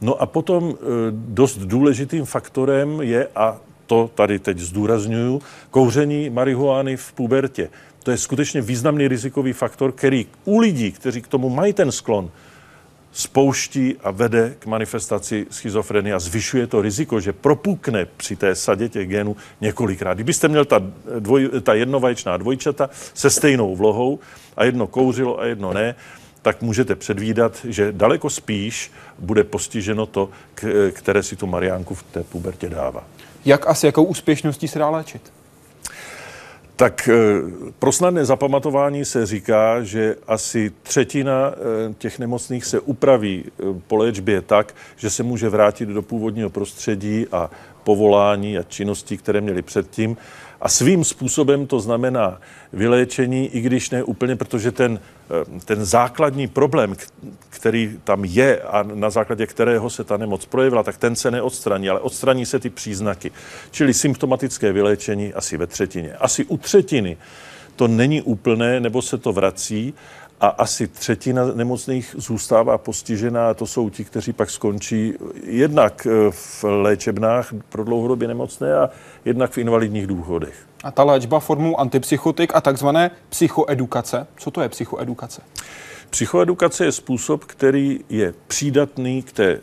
[0.02, 0.78] No a potom
[1.12, 5.42] dost důležitým faktorem je, a to tady teď zdůraznuju,
[5.72, 7.70] kouření marihuány v pubertě.
[8.04, 12.32] To je skutečně významný rizikový faktor, který u lidí, kteří k tomu mají ten sklon,
[13.12, 18.90] spouští a vede k manifestaci schizofrenie a zvyšuje to riziko, že propukne při té sadě
[18.90, 20.14] těch genů několikrát.
[20.14, 20.82] Kdybyste měl ta,
[21.20, 24.20] dvoj, ta jednovaječná dvojčata se stejnou vlohou
[24.58, 25.96] a jedno kouřilo a jedno ne,
[26.42, 30.30] tak můžete předvídat, že daleko spíš bude postiženo to,
[30.92, 33.04] které si tu Mariánku v té pubertě dává.
[33.46, 35.22] Jak a s jakou úspěšností se dá léčit?
[36.80, 37.10] Tak
[37.80, 41.54] pro snadné zapamatování se říká, že asi třetina
[41.98, 43.46] těch nemocných se upraví
[43.88, 47.50] po léčbě tak, že se může vrátit do původního prostředí a
[47.84, 50.18] povolání a činností, které měli předtím.
[50.62, 52.42] A svým způsobem to znamená
[52.74, 55.00] vyléčení, i když ne úplně, protože ten,
[55.30, 56.96] eh, ten základní problém,
[57.50, 61.90] který tam je a na základě kterého se ta nemoc projevila, tak ten se neodstraní,
[61.90, 63.32] ale odstraní se ty příznaky.
[63.72, 66.14] Čili symptomatické vyléčení asi ve třetině.
[66.14, 67.18] Asi u třetiny
[67.76, 69.94] to není úplné, nebo se to vrací,
[70.42, 76.64] a asi třetina nemocných zůstává postižená to jsou ti, kteří pak skončí jednak eh, v
[76.64, 78.90] léčebnách pro dlouhodobě nemocné a
[79.26, 80.56] jednak v invalidních důchodech.
[80.84, 84.28] A ta léčba formou antipsychotik a takzvané psychoedukace.
[84.38, 85.42] Co to je psychoedukace?
[86.10, 89.60] Psychoedukace je způsob, který je přídatný k té eh,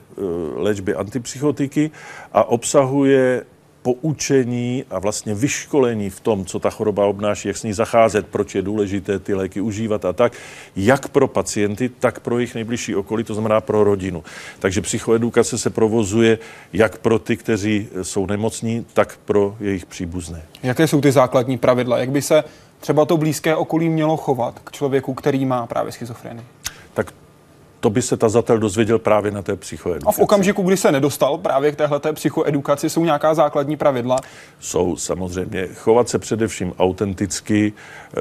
[0.54, 1.90] léčbě antipsychotiky
[2.32, 3.44] a obsahuje
[3.86, 8.54] poučení a vlastně vyškolení v tom, co ta choroba obnáší, jak s ní zacházet, proč
[8.54, 10.32] je důležité ty léky užívat a tak,
[10.76, 14.24] jak pro pacienty, tak pro jejich nejbližší okolí, to znamená pro rodinu.
[14.58, 16.38] Takže psychoedukace se provozuje
[16.72, 20.42] jak pro ty, kteří jsou nemocní, tak pro jejich příbuzné.
[20.62, 21.98] Jaké jsou ty základní pravidla?
[21.98, 22.44] Jak by se
[22.80, 26.44] třeba to blízké okolí mělo chovat k člověku, který má právě schizofrenii?
[26.94, 27.12] Tak
[27.86, 30.08] to by se tazatel dozvěděl právě na té psychoedukaci.
[30.08, 34.18] A v okamžiku, kdy se nedostal právě k téhle psychoedukaci, jsou nějaká základní pravidla?
[34.60, 35.68] Jsou samozřejmě.
[35.74, 38.20] Chovat se především autenticky, e,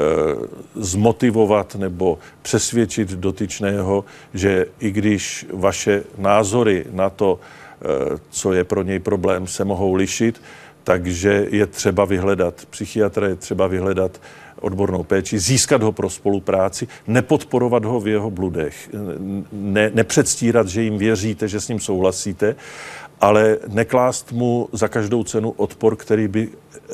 [0.75, 8.83] zmotivovat nebo přesvědčit dotyčného, že i když vaše názory na to, e, co je pro
[8.83, 10.41] něj problém, se mohou lišit,
[10.83, 14.21] takže je třeba vyhledat psychiatra, je třeba vyhledat
[14.61, 18.89] odbornou péči, získat ho pro spolupráci, nepodporovat ho v jeho bludech,
[19.51, 22.55] ne, nepředstírat, že jim věříte, že s ním souhlasíte,
[23.21, 26.91] ale neklást mu za každou cenu odpor, který by, eh,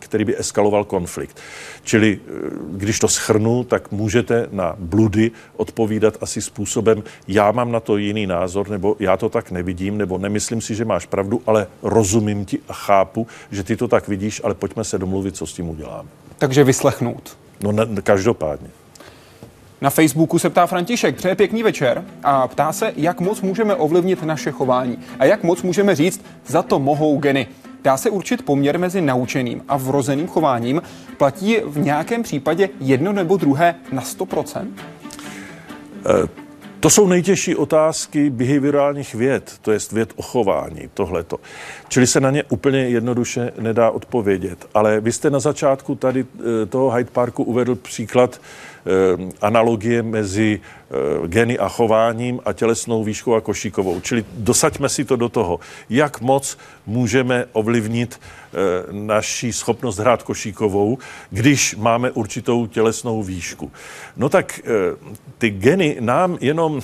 [0.00, 1.40] který by eskaloval konflikt.
[1.82, 2.30] Čili eh,
[2.70, 8.26] když to schrnu, tak můžete na bludy odpovídat asi způsobem, já mám na to jiný
[8.26, 12.58] názor, nebo já to tak nevidím, nebo nemyslím si, že máš pravdu, ale rozumím ti
[12.68, 16.23] a chápu, že ty to tak vidíš, ale pojďme se domluvit, co s tím uděláme.
[16.44, 17.36] Takže vyslechnout.
[17.60, 18.68] No ne, každopádně.
[19.80, 24.22] Na Facebooku se ptá František, přeje pěkný večer a ptá se, jak moc můžeme ovlivnit
[24.22, 27.46] naše chování a jak moc můžeme říct, za to mohou geny.
[27.84, 30.82] Dá se určit poměr mezi naučeným a vrozeným chováním?
[31.18, 34.66] Platí v nějakém případě jedno nebo druhé na 100%?
[36.84, 41.36] To jsou nejtěžší otázky behaviorálních věd, to je věd o chování, tohleto.
[41.88, 44.66] Čili se na ně úplně jednoduše nedá odpovědět.
[44.74, 46.24] Ale vy jste na začátku tady
[46.62, 48.40] eh, toho Hyde Parku uvedl příklad
[49.40, 54.00] analogie mezi eh, geny a chováním a tělesnou výškou a košíkovou.
[54.00, 55.60] Čili dosaďme si to do toho,
[55.90, 58.58] jak moc můžeme ovlivnit eh,
[58.92, 60.98] naší schopnost hrát košíkovou,
[61.30, 63.72] když máme určitou tělesnou výšku.
[64.16, 64.60] No tak
[65.38, 66.80] ty geny nám jenom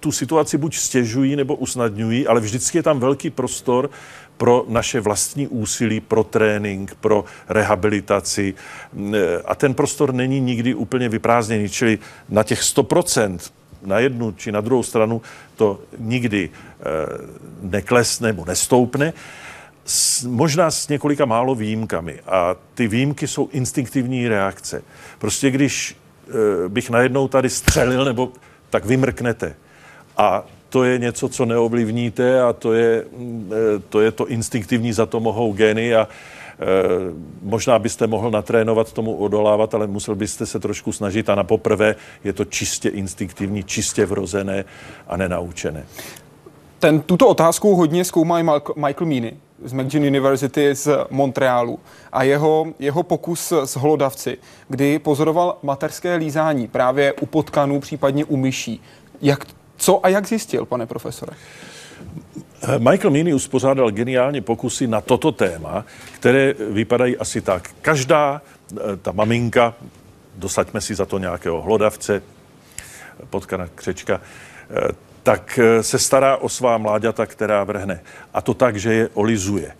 [0.00, 3.90] tu situaci buď stěžují nebo usnadňují, ale vždycky je tam velký prostor
[4.38, 8.54] pro naše vlastní úsilí, pro trénink, pro rehabilitaci.
[9.44, 13.38] A ten prostor není nikdy úplně vyprázdněný, čili na těch 100%
[13.82, 15.22] na jednu či na druhou stranu
[15.56, 16.82] to nikdy eh,
[17.62, 19.12] neklesne nebo nestoupne.
[19.84, 22.20] S, možná s několika málo výjimkami.
[22.26, 24.82] A ty výjimky jsou instinktivní reakce.
[25.18, 28.32] Prostě když e, bych najednou tady střelil, nebo
[28.70, 29.56] tak vymrknete.
[30.16, 34.92] A to je něco, co neovlivníte a to je mm, e, to, je to instinktivní,
[34.92, 36.08] za to mohou geny a e,
[37.42, 41.94] možná byste mohl natrénovat tomu odolávat, ale musel byste se trošku snažit a na poprvé
[42.24, 44.64] je to čistě instinktivní, čistě vrozené
[45.08, 45.86] a nenaučené.
[46.78, 48.42] Ten, tuto otázku hodně zkoumá i
[48.76, 51.78] Michael Meany z McGill University z Montrealu
[52.12, 54.38] a jeho, jeho pokus s holodavci,
[54.68, 58.82] kdy pozoroval materské lízání právě u potkanů, případně u myší.
[59.22, 59.44] Jak
[59.78, 61.32] co a jak zjistil, pane profesore?
[62.78, 67.70] Michael Meany uspořádal geniálně pokusy na toto téma, které vypadají asi tak.
[67.82, 69.74] Každá eh, ta maminka,
[70.36, 72.22] dosaďme si za to nějakého hlodavce,
[73.30, 74.20] potkana křečka,
[74.70, 78.00] eh, tak eh, se stará o svá mláďata, která vrhne.
[78.34, 79.72] A to tak, že je olizuje.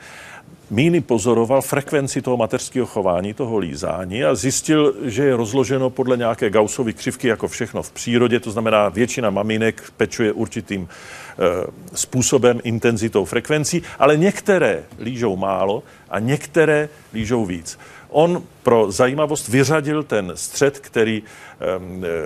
[0.70, 6.50] Míny pozoroval frekvenci toho mateřského chování, toho lízání a zjistil, že je rozloženo podle nějaké
[6.50, 13.24] Gaussovy křivky jako všechno v přírodě, to znamená většina maminek pečuje určitým e, způsobem, intenzitou,
[13.24, 17.78] frekvencí, ale některé lížou málo a některé lížou víc.
[18.08, 21.22] On pro zajímavost vyřadil ten střed, který,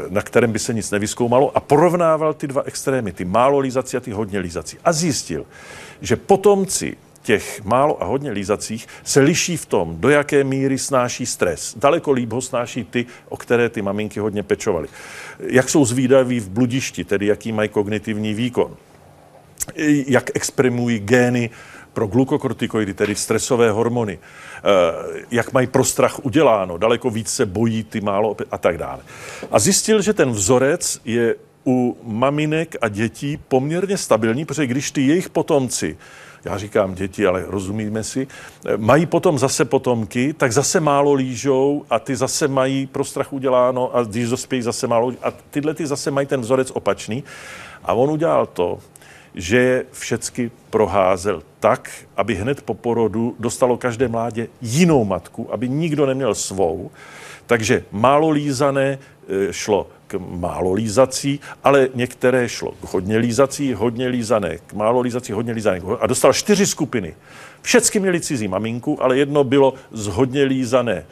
[0.09, 4.01] na kterém by se nic nevyskoumalo a porovnával ty dva extrémy, ty málo lízací a
[4.01, 4.79] ty hodně lízací.
[4.85, 5.47] A zjistil,
[6.01, 11.27] že potomci těch málo a hodně lízacích se liší v tom, do jaké míry snáší
[11.27, 11.75] stres.
[11.79, 14.89] Daleko líp ho snáší ty, o které ty maminky hodně pečovaly.
[15.39, 18.77] Jak jsou zvídaví v bludišti, tedy jaký mají kognitivní výkon.
[20.07, 21.51] Jak exprimují gény
[21.93, 27.85] pro glukokortikoidy, tedy stresové hormony, eh, jak mají pro strach uděláno, daleko víc se bojí
[27.85, 29.01] ty málo a tak dále.
[29.51, 31.35] A zjistil, že ten vzorec je
[31.67, 35.97] u maminek a dětí poměrně stabilní, protože když ty jejich potomci
[36.45, 38.27] já říkám děti, ale rozumíme si,
[38.77, 43.97] mají potom zase potomky, tak zase málo lížou a ty zase mají pro strach uděláno
[43.97, 47.25] a když dospějí zase málo a tyhle ty zase mají ten vzorec opačný.
[47.85, 48.79] A on udělal to,
[49.35, 55.69] že je všecky proházel tak, aby hned po porodu dostalo každé mládě jinou matku, aby
[55.69, 56.91] nikdo neměl svou.
[57.47, 59.87] Takže málo lízané e, šlo
[60.19, 65.81] málo lízací, ale některé šlo hodně lízací, hodně lízané, k málo lízací, hodně lízané.
[66.01, 67.15] A dostal čtyři skupiny.
[67.63, 71.05] Všechny měli cizí maminku, ale jedno bylo z hodně lízané e,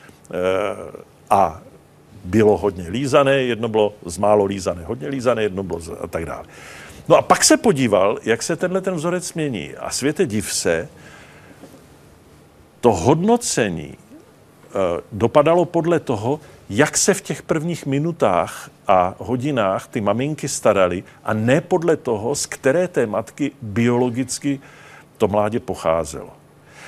[1.31, 1.63] a
[2.25, 6.27] bylo hodně lízané, jedno bylo z málo lízané, hodně lízané, jedno bylo z, a tak
[6.27, 6.45] dále.
[7.09, 9.75] No a pak se podíval, jak se tenhle ten vzorec mění.
[9.77, 10.89] A světe div se,
[12.81, 16.41] to hodnocení eh, dopadalo podle toho,
[16.71, 22.35] jak se v těch prvních minutách a hodinách ty maminky staraly a ne podle toho,
[22.35, 24.61] z které té matky biologicky
[25.19, 26.31] to mládě pocházelo.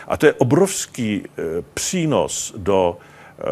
[0.09, 1.43] A to je obrovský e,
[1.75, 3.43] přínos do e,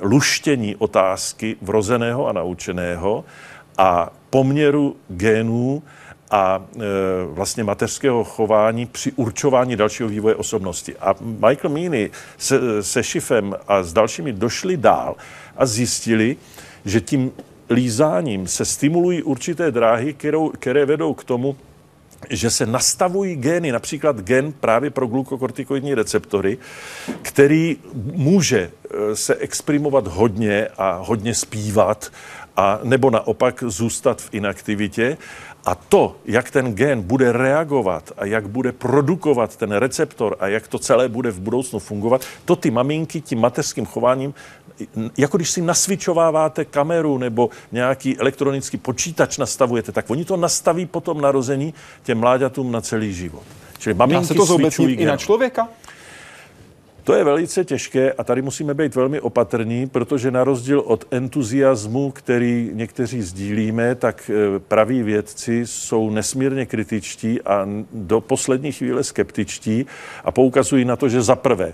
[0.00, 3.24] luštění otázky vrozeného a naučeného
[3.78, 5.82] a poměru genů
[6.30, 6.80] a e,
[7.26, 10.96] vlastně mateřského chování při určování dalšího vývoje osobnosti.
[10.96, 15.16] A Michael Meany se, se Šifem a s dalšími došli dál
[15.58, 16.36] a zjistili,
[16.84, 17.32] že tím
[17.70, 21.56] lízáním se stimulují určité dráhy, kterou, které vedou k tomu,
[22.30, 26.58] že se nastavují gény, například gen právě pro glukokortikoidní receptory,
[27.22, 27.76] který
[28.12, 32.12] může e, se exprimovat hodně a hodně zpívat,
[32.56, 35.16] a nebo naopak zůstat v inaktivitě.
[35.64, 40.68] A to, jak ten gen bude reagovat a jak bude produkovat ten receptor a jak
[40.68, 44.34] to celé bude v budoucnu fungovat, to ty maminky tím mateřským chováním
[45.16, 51.00] jako když si nasvičováváte kameru nebo nějaký elektronický počítač nastavujete, tak oni to nastaví po
[51.00, 53.42] tom narození těm mláďatům na celý život.
[53.78, 55.68] Čili maminky Dá se to zobecnit i na člověka?
[57.08, 62.10] To je velice těžké a tady musíme být velmi opatrní, protože na rozdíl od entuziasmu,
[62.10, 69.86] který někteří sdílíme, tak eh, praví vědci jsou nesmírně kritičtí a do poslední chvíle skeptičtí
[70.24, 71.72] a poukazují na to, že za prvé,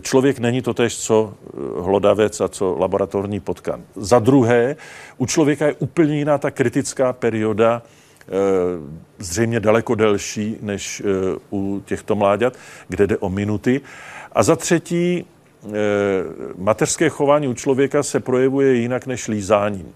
[0.00, 3.82] člověk není to tež, co eh, hlodavec a co laboratorní potkan.
[3.96, 4.76] Za druhé,
[5.18, 7.82] u člověka je úplně jiná ta kritická perioda,
[9.18, 11.02] zřejmě daleko delší než
[11.52, 12.56] u těchto mláďat,
[12.88, 13.80] kde jde o minuty.
[14.34, 15.70] A za třetí, eh,
[16.58, 19.94] mateřské chování u člověka se projevuje jinak než lízáním.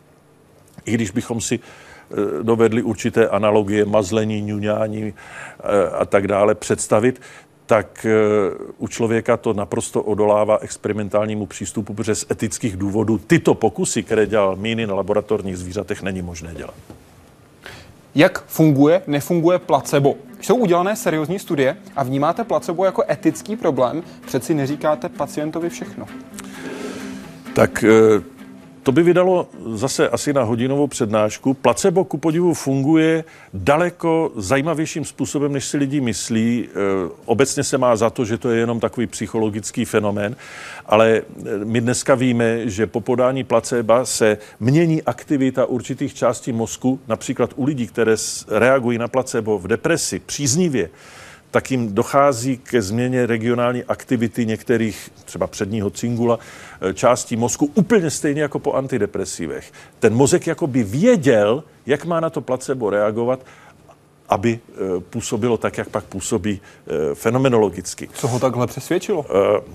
[0.84, 7.20] I když bychom si eh, dovedli určité analogie, mazlení, ňuňání eh, a tak dále představit,
[7.68, 8.06] tak
[8.78, 14.56] u člověka to naprosto odolává experimentálnímu přístupu, protože z etických důvodů tyto pokusy, které dělal
[14.56, 16.74] Míny na laboratorních zvířatech, není možné dělat.
[18.14, 20.14] Jak funguje, nefunguje placebo?
[20.40, 24.02] Jsou udělané seriózní studie a vnímáte placebo jako etický problém?
[24.26, 26.06] Přeci neříkáte pacientovi všechno.
[27.54, 28.22] Tak eh,
[28.88, 31.54] to by vydalo zase asi na hodinovou přednášku.
[31.54, 33.24] Placebo ku podivu funguje
[33.54, 36.68] daleko zajímavějším způsobem, než si lidi myslí.
[36.68, 36.70] E,
[37.24, 40.36] obecně se má za to, že to je jenom takový psychologický fenomén,
[40.86, 41.22] ale e,
[41.64, 47.64] my dneska víme, že po podání placebo se mění aktivita určitých částí mozku, například u
[47.64, 48.16] lidí, které
[48.48, 50.90] reagují na placebo v depresi příznivě
[51.50, 56.38] tak jim dochází ke změně regionální aktivity některých, třeba předního cingula,
[56.80, 59.72] eh, částí mozku, úplně stejně jako po antidepresivech.
[59.98, 63.40] Ten mozek jako by věděl, jak má na to placebo reagovat,
[64.28, 68.08] aby eh, působilo tak, jak pak působí eh, fenomenologicky.
[68.14, 69.26] Co ho takhle přesvědčilo?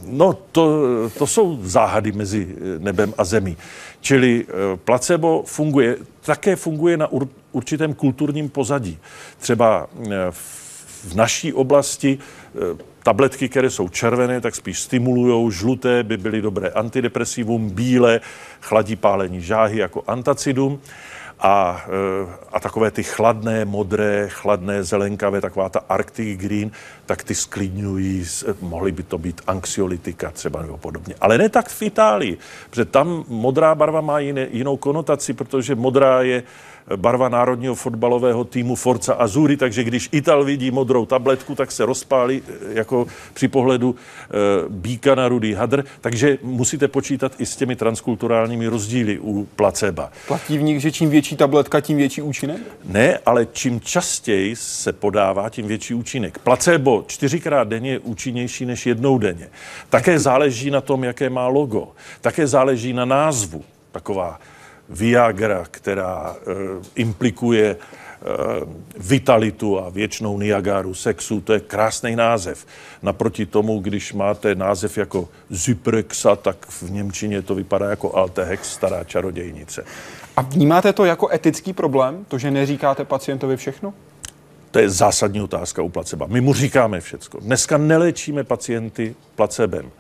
[0.06, 0.82] No, to,
[1.18, 3.58] to jsou záhady mezi nebem a zemí.
[4.02, 4.46] Čili
[4.84, 7.08] placebo funguje, také funguje na
[7.52, 9.00] určitém kulturním pozadí.
[9.40, 9.88] Třeba
[10.32, 10.64] v
[11.04, 12.60] v naší oblasti eh,
[13.04, 18.22] tabletky, které jsou červené, tak spíš stimulují, žluté by byly dobré antidepresivum, bílé
[18.62, 20.80] chladí pálení žáhy jako antacidum
[21.40, 26.72] a, eh, a takové ty chladné, modré, chladné, zelenkavé, taková ta Arctic Green,
[27.06, 28.26] tak ty sklidňují,
[28.62, 31.16] mohly by to být anxiolitika třeba nebo podobně.
[31.22, 32.38] Ale ne tak v Itálii,
[32.70, 36.44] protože tam modrá barva má jiné, jinou konotaci, protože modrá je
[36.96, 42.42] barva národního fotbalového týmu Forza Azuri, takže když Ital vidí modrou tabletku, tak se rozpálí
[42.48, 44.30] eh, jako při pohledu e,
[44.70, 50.12] bíka na rudý hadr, takže musíte počítat i s těmi transkulturálními rozdíly u placeba.
[50.28, 52.58] Platí v nich, že čím větší tabletka, tím větší účinek?
[52.86, 56.38] Ne, ale čím častěji se podává, tím větší účinek.
[56.38, 59.50] Placebo čtyřikrát denně je účinnější než jednou denně.
[59.90, 61.92] Také záleží na tom, jaké má logo.
[62.22, 63.64] Také záleží na názvu.
[63.92, 64.40] Taková
[64.90, 66.52] Viagra, která e,
[66.96, 67.78] implikuje e,
[68.98, 72.66] vitalitu a věčnou Niagaru sexu, to je krásný název.
[73.02, 79.04] Naproti tomu, když máte název jako Zyprexa, tak v Němčině to vypadá jako Altehex, stará
[79.04, 79.86] čarodějnice.
[80.38, 83.94] A vnímáte to jako etický problém, to, že neříkáte pacientovi všechno?
[84.72, 86.26] To je zásadní otázka u placeba.
[86.30, 87.40] My mu říkáme všecko.
[87.40, 89.92] Dneska neléčíme pacienty placebem.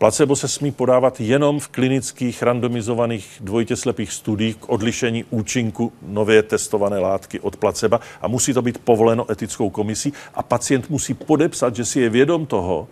[0.00, 6.42] Placebo se smí podávat jenom v klinických randomizovaných dvojitě slepých studiích k odlišení účinku nově
[6.42, 11.76] testované látky od placeba a musí to být povoleno etickou komisí a pacient musí podepsat,
[11.76, 12.88] že si je vědom toho,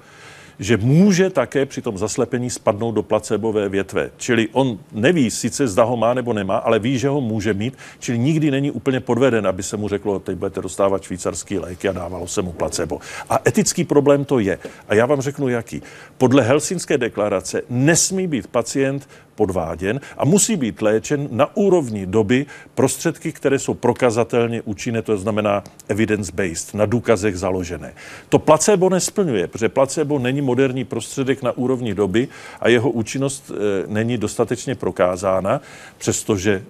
[0.58, 4.10] že může také při tom zaslepení spadnout do placebové větve.
[4.16, 7.74] Čili on neví sice, zda ho má nebo nemá, ale ví, že ho může mít,
[7.98, 11.92] čili nikdy není úplně podveden, aby se mu řeklo, teď budete dostávat švýcarský léky a
[11.92, 13.00] dávalo se mu placebo.
[13.30, 14.58] A etický problém to je.
[14.88, 15.82] A já vám řeknu, jaký.
[16.18, 19.08] Podle Helsinské deklarace nesmí být pacient
[19.38, 25.62] podváděn a musí být léčen na úrovni doby prostředky, které jsou prokazatelně účinné, to znamená
[25.88, 27.94] evidence-based, na důkazech založené.
[28.28, 32.28] To placebo nesplňuje, protože placebo není moderní prostředek na úrovni doby
[32.60, 35.60] a jeho účinnost e, není dostatečně prokázána,
[35.98, 36.62] přestože e,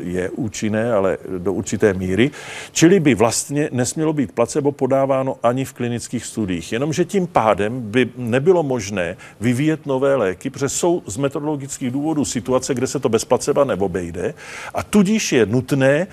[0.00, 2.30] je účinné, ale do určité míry.
[2.72, 6.72] Čili by vlastně nesmělo být placebo podáváno ani v klinických studiích.
[6.72, 12.24] Jenomže tím pádem by nebylo možné vyvíjet nové léky, protože jsou z metodologických ekonomických důvodů
[12.24, 14.34] situace, kde se to bez placeba neobejde
[14.74, 16.06] a tudíž je nutné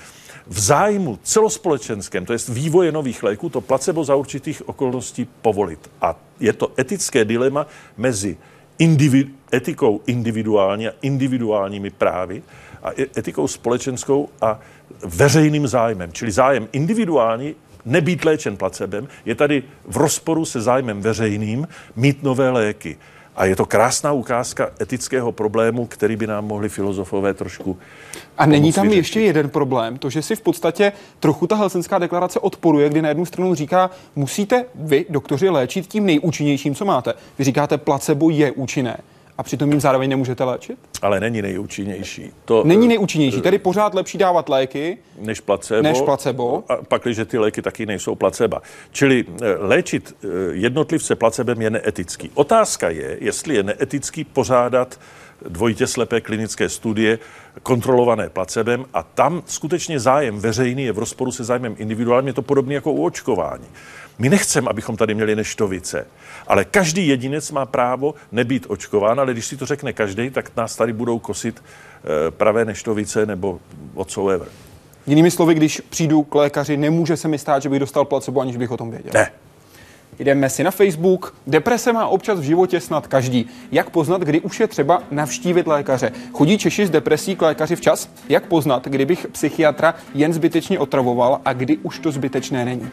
[0.48, 5.80] v zájmu celospolečenském, to je vývoje nových léků, to placebo za určitých okolností povolit.
[6.02, 7.68] A je to etické dilema
[7.98, 8.38] mezi
[8.80, 12.42] individu, etikou individuální a individuálními právy
[12.84, 14.60] a e- etikou společenskou a
[15.06, 16.12] veřejným zájmem.
[16.12, 17.56] Čili zájem individuální
[17.86, 22.98] nebýt léčen placebem, je tady v rozporu se zájmem veřejným mít nové léky.
[23.40, 27.78] A je to krásná ukázka etického problému, který by nám mohli filozofové trošku.
[28.38, 28.98] A není tam vyřešit.
[28.98, 33.10] ještě jeden problém, to, že si v podstatě trochu ta Helsenská deklarace odporuje, kdy na
[33.10, 37.14] jednu stranu říká, musíte vy, doktoři, léčit tím nejúčinnějším, co máte.
[37.38, 38.98] Vy říkáte, placebo je účinné
[39.40, 40.80] a přitom jim zároveň nemůžete léčit?
[41.02, 42.32] Ale není nejúčinnější.
[42.46, 45.82] To, není nejúčinnější, tedy pořád lepší dávat léky než placebo.
[45.82, 46.64] Než placebo.
[46.70, 48.58] A pak, že ty léky taky nejsou placebo.
[48.92, 52.32] Čili eh, léčit eh, jednotlivce placebem je neetický.
[52.34, 55.00] Otázka je, jestli je neetický pořádat
[55.48, 57.20] dvojitě slepé klinické studie
[57.64, 62.28] kontrolované placebem a tam skutečně zájem veřejný je v rozporu se zájmem individuálním.
[62.28, 63.66] Je to podobné jako u očkování.
[64.20, 66.08] My nechceme, abychom tady měli neštovice,
[66.48, 70.76] ale každý jedinec má právo nebýt očkován, ale když si to řekne každý, tak nás
[70.76, 73.60] tady budou kosit eh, pravé neštovice nebo
[73.94, 74.48] whatsoever.
[75.08, 78.58] Jinými slovy, když přijdu k lékaři, nemůže se mi stát, že bych dostal placebo, aniž
[78.58, 79.12] bych o tom věděl.
[79.14, 79.32] Ne.
[80.20, 81.36] Jdeme si na Facebook.
[81.48, 83.46] Deprese má občas v životě snad každý.
[83.72, 86.12] Jak poznat, kdy už je třeba navštívit lékaře?
[86.34, 88.10] Chodí Češi s depresí k lékaři včas?
[88.30, 92.90] Jak poznat, kdybych psychiatra jen zbytečně otravoval a kdy už to zbytečné není?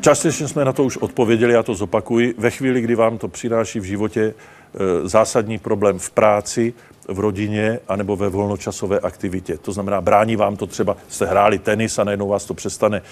[0.00, 2.34] Částečně jsme na to už odpověděli, já to zopakuji.
[2.38, 6.74] Ve chvíli, kdy vám to přináší v životě e, zásadní problém v práci,
[7.08, 9.58] v rodině anebo ve volnočasové aktivitě.
[9.58, 13.02] To znamená, brání vám to třeba, jste hráli tenis a najednou vás to přestane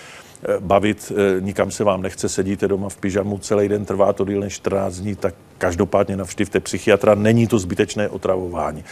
[0.60, 4.40] bavit, e, nikam se vám nechce, sedíte doma v pyžamu, celý den trvá to díl
[4.40, 8.84] než 14 dní, tak každopádně navštivte psychiatra, není to zbytečné otravování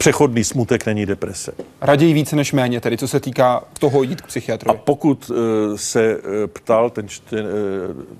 [0.00, 1.52] přechodný smutek není deprese.
[1.80, 4.78] Raději více než méně, tedy co se týká toho jít k psychiatrovi.
[4.78, 5.36] A pokud uh,
[5.76, 7.50] se uh, ptal ten, ten uh,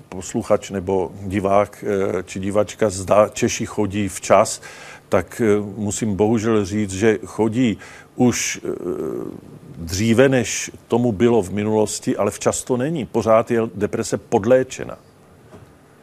[0.09, 4.61] posluchač nebo divák uh, či divačka, zda Češi chodí včas,
[5.09, 7.77] tak uh, musím bohužel říct, že chodí
[8.15, 8.71] už uh,
[9.77, 13.05] dříve, než tomu bylo v minulosti, ale včas to není.
[13.05, 14.97] Pořád je deprese podléčena.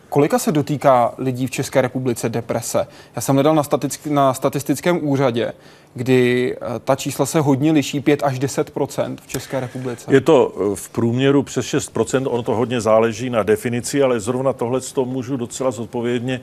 [0.09, 2.87] Kolika se dotýká lidí v České republice deprese?
[3.17, 5.53] Já jsem hledal na, statick- na statistickém úřadě,
[5.95, 10.15] kdy eh, ta čísla se hodně liší, 5 až 10% v České republice.
[10.15, 14.53] Je to eh, v průměru přes 6% ono to hodně záleží na definici, ale zrovna
[14.53, 16.41] tohle to můžu docela zodpovědně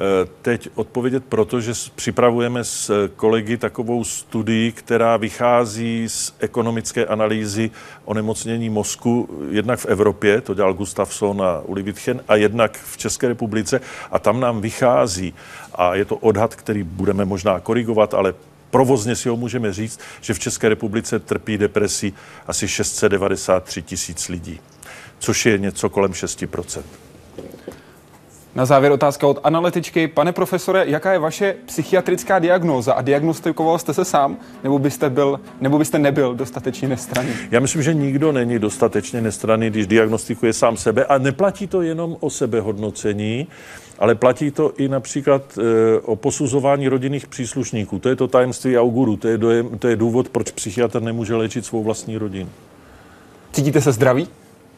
[0.00, 7.70] Eh, teď odpovědět, protože připravujeme s kolegy takovou studii, která vychází z ekonomické analýzy
[8.04, 13.28] onemocnění mozku, jednak v Evropě, to dělal Gustafsson a Uli Wittchen, a jednak v České
[13.28, 13.80] republice.
[14.10, 15.34] A tam nám vychází,
[15.74, 18.34] a je to odhad, který budeme možná korigovat, ale
[18.70, 22.14] provozně si ho můžeme říct, že v České republice trpí depresí
[22.46, 24.60] asi 693 tisíc lidí,
[25.18, 26.82] což je něco kolem 6%
[28.58, 30.08] na závěr otázka od analytičky.
[30.08, 35.40] Pane profesore, jaká je vaše psychiatrická diagnóza a diagnostikoval jste se sám, nebo byste, byl,
[35.60, 37.32] nebo byste nebyl dostatečně nestranný?
[37.50, 42.16] Já myslím, že nikdo není dostatečně nestranný, když diagnostikuje sám sebe a neplatí to jenom
[42.20, 43.48] o sebehodnocení,
[43.98, 47.98] ale platí to i například e, o posuzování rodinných příslušníků.
[47.98, 51.66] To je to tajemství auguru, to je, dojem, to je důvod, proč psychiatr nemůže léčit
[51.66, 52.50] svou vlastní rodinu.
[53.52, 54.28] Cítíte se zdraví?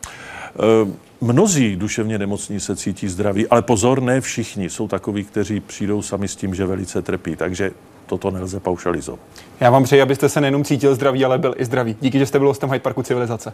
[0.06, 4.70] E, Mnozí duševně nemocní se cítí zdraví, ale pozor, ne všichni.
[4.70, 7.36] Jsou takoví, kteří přijdou sami s tím, že velice trpí.
[7.36, 7.70] Takže
[8.06, 9.20] toto nelze paušalizovat.
[9.60, 11.96] Já vám přeji, abyste se nejenom cítil zdraví, ale byl i zdravý.
[12.00, 13.52] Díky, že jste byl hostem Hyde Parku Civilizace.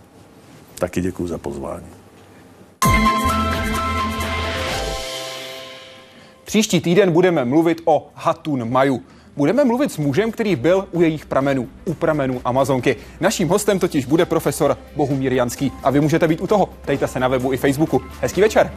[0.79, 1.87] Taky děkuji za pozvání.
[6.47, 9.03] Příští týden budeme mluvit o Hatun Maju.
[9.37, 12.97] Budeme mluvit s mužem, který byl u jejich pramenů, u pramenů Amazonky.
[13.21, 16.69] Naším hostem totiž bude profesor Bohumír Janský a vy můžete být u toho.
[16.87, 18.03] Dejte se na webu i Facebooku.
[18.21, 18.73] Hezký večer.